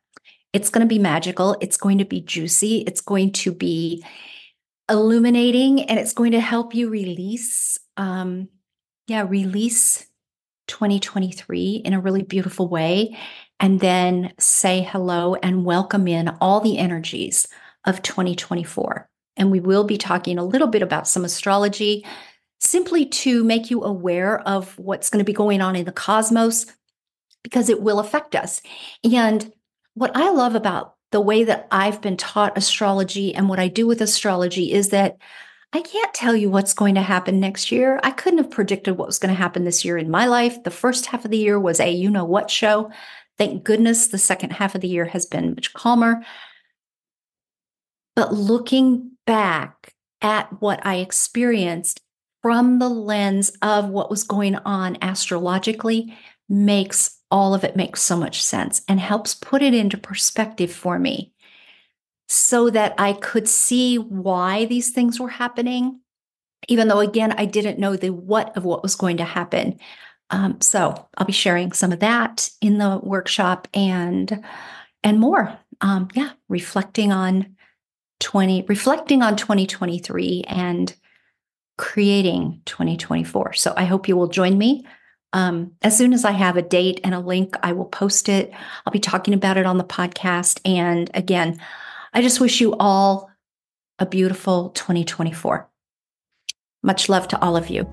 it's 0.51 0.71
going 0.71 0.81
to 0.81 0.87
be 0.87 0.97
magical. 0.97 1.55
It's 1.61 1.77
going 1.77 1.99
to 1.99 2.05
be 2.05 2.21
juicy. 2.21 2.79
It's 2.87 3.01
going 3.01 3.33
to 3.33 3.51
be 3.51 4.03
illuminating 4.89 5.83
and 5.83 5.99
it's 5.99 6.13
going 6.13 6.31
to 6.31 6.39
help 6.39 6.73
you 6.73 6.89
release, 6.89 7.77
um, 7.97 8.49
yeah, 9.05 9.21
release 9.21 10.07
2023 10.69 11.83
in 11.85 11.93
a 11.93 12.01
really 12.01 12.23
beautiful 12.23 12.67
way. 12.67 13.15
And 13.59 13.79
then 13.79 14.33
say 14.39 14.81
hello 14.81 15.35
and 15.35 15.65
welcome 15.65 16.07
in 16.07 16.29
all 16.41 16.61
the 16.61 16.79
energies 16.79 17.47
of 17.85 18.01
2024. 18.01 19.07
And 19.37 19.51
we 19.51 19.59
will 19.59 19.83
be 19.83 19.97
talking 19.97 20.37
a 20.37 20.45
little 20.45 20.67
bit 20.67 20.81
about 20.81 21.07
some 21.07 21.25
astrology, 21.25 22.05
simply 22.59 23.05
to 23.05 23.43
make 23.43 23.69
you 23.69 23.83
aware 23.83 24.39
of 24.41 24.77
what's 24.77 25.09
going 25.09 25.19
to 25.19 25.29
be 25.29 25.33
going 25.33 25.61
on 25.61 25.75
in 25.75 25.85
the 25.85 25.91
cosmos, 25.91 26.65
because 27.43 27.69
it 27.69 27.81
will 27.81 27.99
affect 27.99 28.35
us. 28.35 28.61
And 29.03 29.51
what 29.95 30.15
I 30.15 30.29
love 30.29 30.55
about 30.55 30.95
the 31.11 31.21
way 31.21 31.43
that 31.43 31.67
I've 31.71 32.01
been 32.01 32.17
taught 32.17 32.57
astrology 32.57 33.35
and 33.35 33.47
what 33.47 33.59
I 33.59 33.67
do 33.67 33.85
with 33.85 34.01
astrology 34.01 34.71
is 34.71 34.89
that 34.89 35.17
I 35.71 35.81
can't 35.81 36.13
tell 36.13 36.35
you 36.35 36.49
what's 36.49 36.73
going 36.73 36.95
to 36.95 37.01
happen 37.01 37.39
next 37.39 37.71
year. 37.71 37.99
I 38.03 38.11
couldn't 38.11 38.39
have 38.39 38.51
predicted 38.51 38.97
what 38.97 39.07
was 39.07 39.19
going 39.19 39.33
to 39.33 39.39
happen 39.39 39.63
this 39.63 39.83
year 39.83 39.97
in 39.97 40.09
my 40.09 40.25
life. 40.27 40.63
The 40.63 40.71
first 40.71 41.07
half 41.07 41.25
of 41.25 41.31
the 41.31 41.37
year 41.37 41.59
was 41.59 41.79
a 41.79 41.91
you 41.91 42.09
know 42.09 42.25
what 42.25 42.51
show. 42.51 42.91
Thank 43.37 43.63
goodness 43.63 44.07
the 44.07 44.19
second 44.19 44.51
half 44.51 44.75
of 44.75 44.81
the 44.81 44.87
year 44.87 45.05
has 45.05 45.25
been 45.25 45.51
much 45.51 45.73
calmer. 45.73 46.23
But 48.15 48.33
looking 48.33 49.12
back 49.25 49.93
at 50.21 50.61
what 50.61 50.85
I 50.85 50.95
experienced 50.95 52.01
from 52.41 52.79
the 52.79 52.89
lens 52.89 53.51
of 53.61 53.89
what 53.89 54.09
was 54.09 54.23
going 54.23 54.55
on 54.57 54.97
astrologically 55.01 56.17
makes 56.49 57.19
all 57.31 57.53
of 57.53 57.63
it 57.63 57.75
make 57.75 57.97
so 57.97 58.17
much 58.17 58.43
sense 58.43 58.81
and 58.87 58.99
helps 58.99 59.33
put 59.33 59.61
it 59.61 59.73
into 59.73 59.97
perspective 59.97 60.71
for 60.71 60.99
me 60.99 61.33
so 62.27 62.69
that 62.69 62.93
I 62.97 63.13
could 63.13 63.47
see 63.47 63.97
why 63.97 64.65
these 64.65 64.91
things 64.91 65.19
were 65.19 65.29
happening, 65.29 65.99
even 66.67 66.87
though, 66.87 66.99
again, 66.99 67.33
I 67.37 67.45
didn't 67.45 67.79
know 67.79 67.95
the 67.95 68.11
what 68.11 68.55
of 68.57 68.65
what 68.65 68.83
was 68.83 68.95
going 68.95 69.17
to 69.17 69.23
happen. 69.23 69.79
Um, 70.29 70.61
so 70.61 71.07
I'll 71.17 71.25
be 71.25 71.33
sharing 71.33 71.73
some 71.73 71.91
of 71.91 71.99
that 71.99 72.49
in 72.61 72.77
the 72.77 72.99
workshop 73.03 73.67
and 73.73 74.43
and 75.03 75.19
more. 75.19 75.57
Um, 75.81 76.07
yeah, 76.13 76.31
reflecting 76.49 77.11
on 77.11 77.55
20 78.23 78.65
reflecting 78.67 79.21
on 79.21 79.35
2023 79.35 80.43
and 80.47 80.95
creating 81.77 82.61
2024 82.65 83.53
so 83.53 83.73
i 83.77 83.85
hope 83.85 84.07
you 84.07 84.17
will 84.17 84.27
join 84.27 84.57
me. 84.57 84.85
Um, 85.33 85.71
as 85.81 85.97
soon 85.97 86.13
as 86.13 86.25
i 86.25 86.31
have 86.31 86.57
a 86.57 86.61
date 86.61 86.99
and 87.03 87.13
a 87.13 87.19
link 87.19 87.55
i 87.63 87.73
will 87.73 87.85
post 87.85 88.29
it. 88.29 88.51
I'll 88.85 88.93
be 88.93 88.99
talking 88.99 89.33
about 89.33 89.57
it 89.57 89.65
on 89.65 89.77
the 89.77 89.83
podcast. 89.83 90.59
And 90.65 91.09
again 91.13 91.59
i 92.13 92.21
just 92.21 92.39
wish 92.39 92.61
you 92.61 92.75
all 92.79 93.29
a 93.99 94.05
beautiful 94.05 94.69
2024 94.69 95.69
much 96.81 97.09
love 97.09 97.27
to 97.29 97.41
all 97.41 97.55
of 97.55 97.69
you 97.69 97.87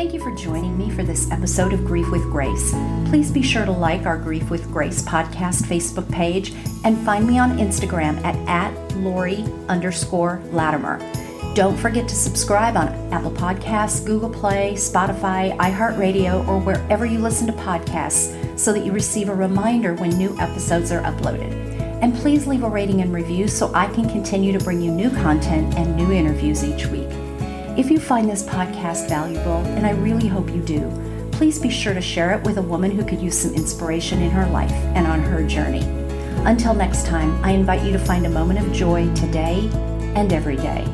Thank 0.00 0.14
you 0.14 0.20
for 0.20 0.34
joining 0.34 0.78
me 0.78 0.88
for 0.88 1.02
this 1.02 1.30
episode 1.30 1.74
of 1.74 1.84
Grief 1.84 2.10
with 2.10 2.22
Grace. 2.22 2.70
Please 3.10 3.30
be 3.30 3.42
sure 3.42 3.66
to 3.66 3.70
like 3.70 4.06
our 4.06 4.16
Grief 4.16 4.48
with 4.48 4.72
Grace 4.72 5.02
podcast 5.02 5.64
Facebook 5.64 6.10
page 6.10 6.54
and 6.84 6.96
find 7.04 7.26
me 7.26 7.38
on 7.38 7.58
Instagram 7.58 8.16
at, 8.24 8.34
at 8.48 8.96
Lori 8.96 9.44
underscore 9.68 10.40
Latimer. 10.52 10.98
Don't 11.54 11.76
forget 11.76 12.08
to 12.08 12.14
subscribe 12.14 12.78
on 12.78 12.88
Apple 13.12 13.30
Podcasts, 13.30 14.02
Google 14.06 14.30
Play, 14.30 14.72
Spotify, 14.72 15.54
iHeartRadio, 15.58 16.48
or 16.48 16.60
wherever 16.60 17.04
you 17.04 17.18
listen 17.18 17.46
to 17.48 17.52
podcasts 17.52 18.58
so 18.58 18.72
that 18.72 18.86
you 18.86 18.92
receive 18.92 19.28
a 19.28 19.34
reminder 19.34 19.92
when 19.96 20.16
new 20.16 20.34
episodes 20.38 20.90
are 20.92 21.02
uploaded. 21.02 21.52
And 22.00 22.14
please 22.14 22.46
leave 22.46 22.62
a 22.62 22.70
rating 22.70 23.02
and 23.02 23.12
review 23.12 23.48
so 23.48 23.70
I 23.74 23.86
can 23.88 24.08
continue 24.08 24.56
to 24.56 24.64
bring 24.64 24.80
you 24.80 24.92
new 24.92 25.10
content 25.10 25.74
and 25.74 25.94
new 25.94 26.10
interviews 26.10 26.64
each 26.64 26.86
week. 26.86 27.10
If 27.80 27.90
you 27.90 27.98
find 27.98 28.28
this 28.28 28.42
podcast 28.42 29.08
valuable, 29.08 29.64
and 29.68 29.86
I 29.86 29.92
really 29.92 30.28
hope 30.28 30.50
you 30.50 30.60
do, 30.60 31.30
please 31.32 31.58
be 31.58 31.70
sure 31.70 31.94
to 31.94 32.00
share 32.02 32.36
it 32.36 32.44
with 32.44 32.58
a 32.58 32.62
woman 32.62 32.90
who 32.90 33.02
could 33.02 33.22
use 33.22 33.38
some 33.38 33.54
inspiration 33.54 34.20
in 34.20 34.30
her 34.32 34.46
life 34.50 34.70
and 34.70 35.06
on 35.06 35.20
her 35.20 35.42
journey. 35.46 35.80
Until 36.44 36.74
next 36.74 37.06
time, 37.06 37.42
I 37.42 37.52
invite 37.52 37.82
you 37.82 37.92
to 37.92 37.98
find 37.98 38.26
a 38.26 38.28
moment 38.28 38.58
of 38.58 38.70
joy 38.74 39.10
today 39.14 39.70
and 40.14 40.30
every 40.30 40.56
day. 40.56 40.84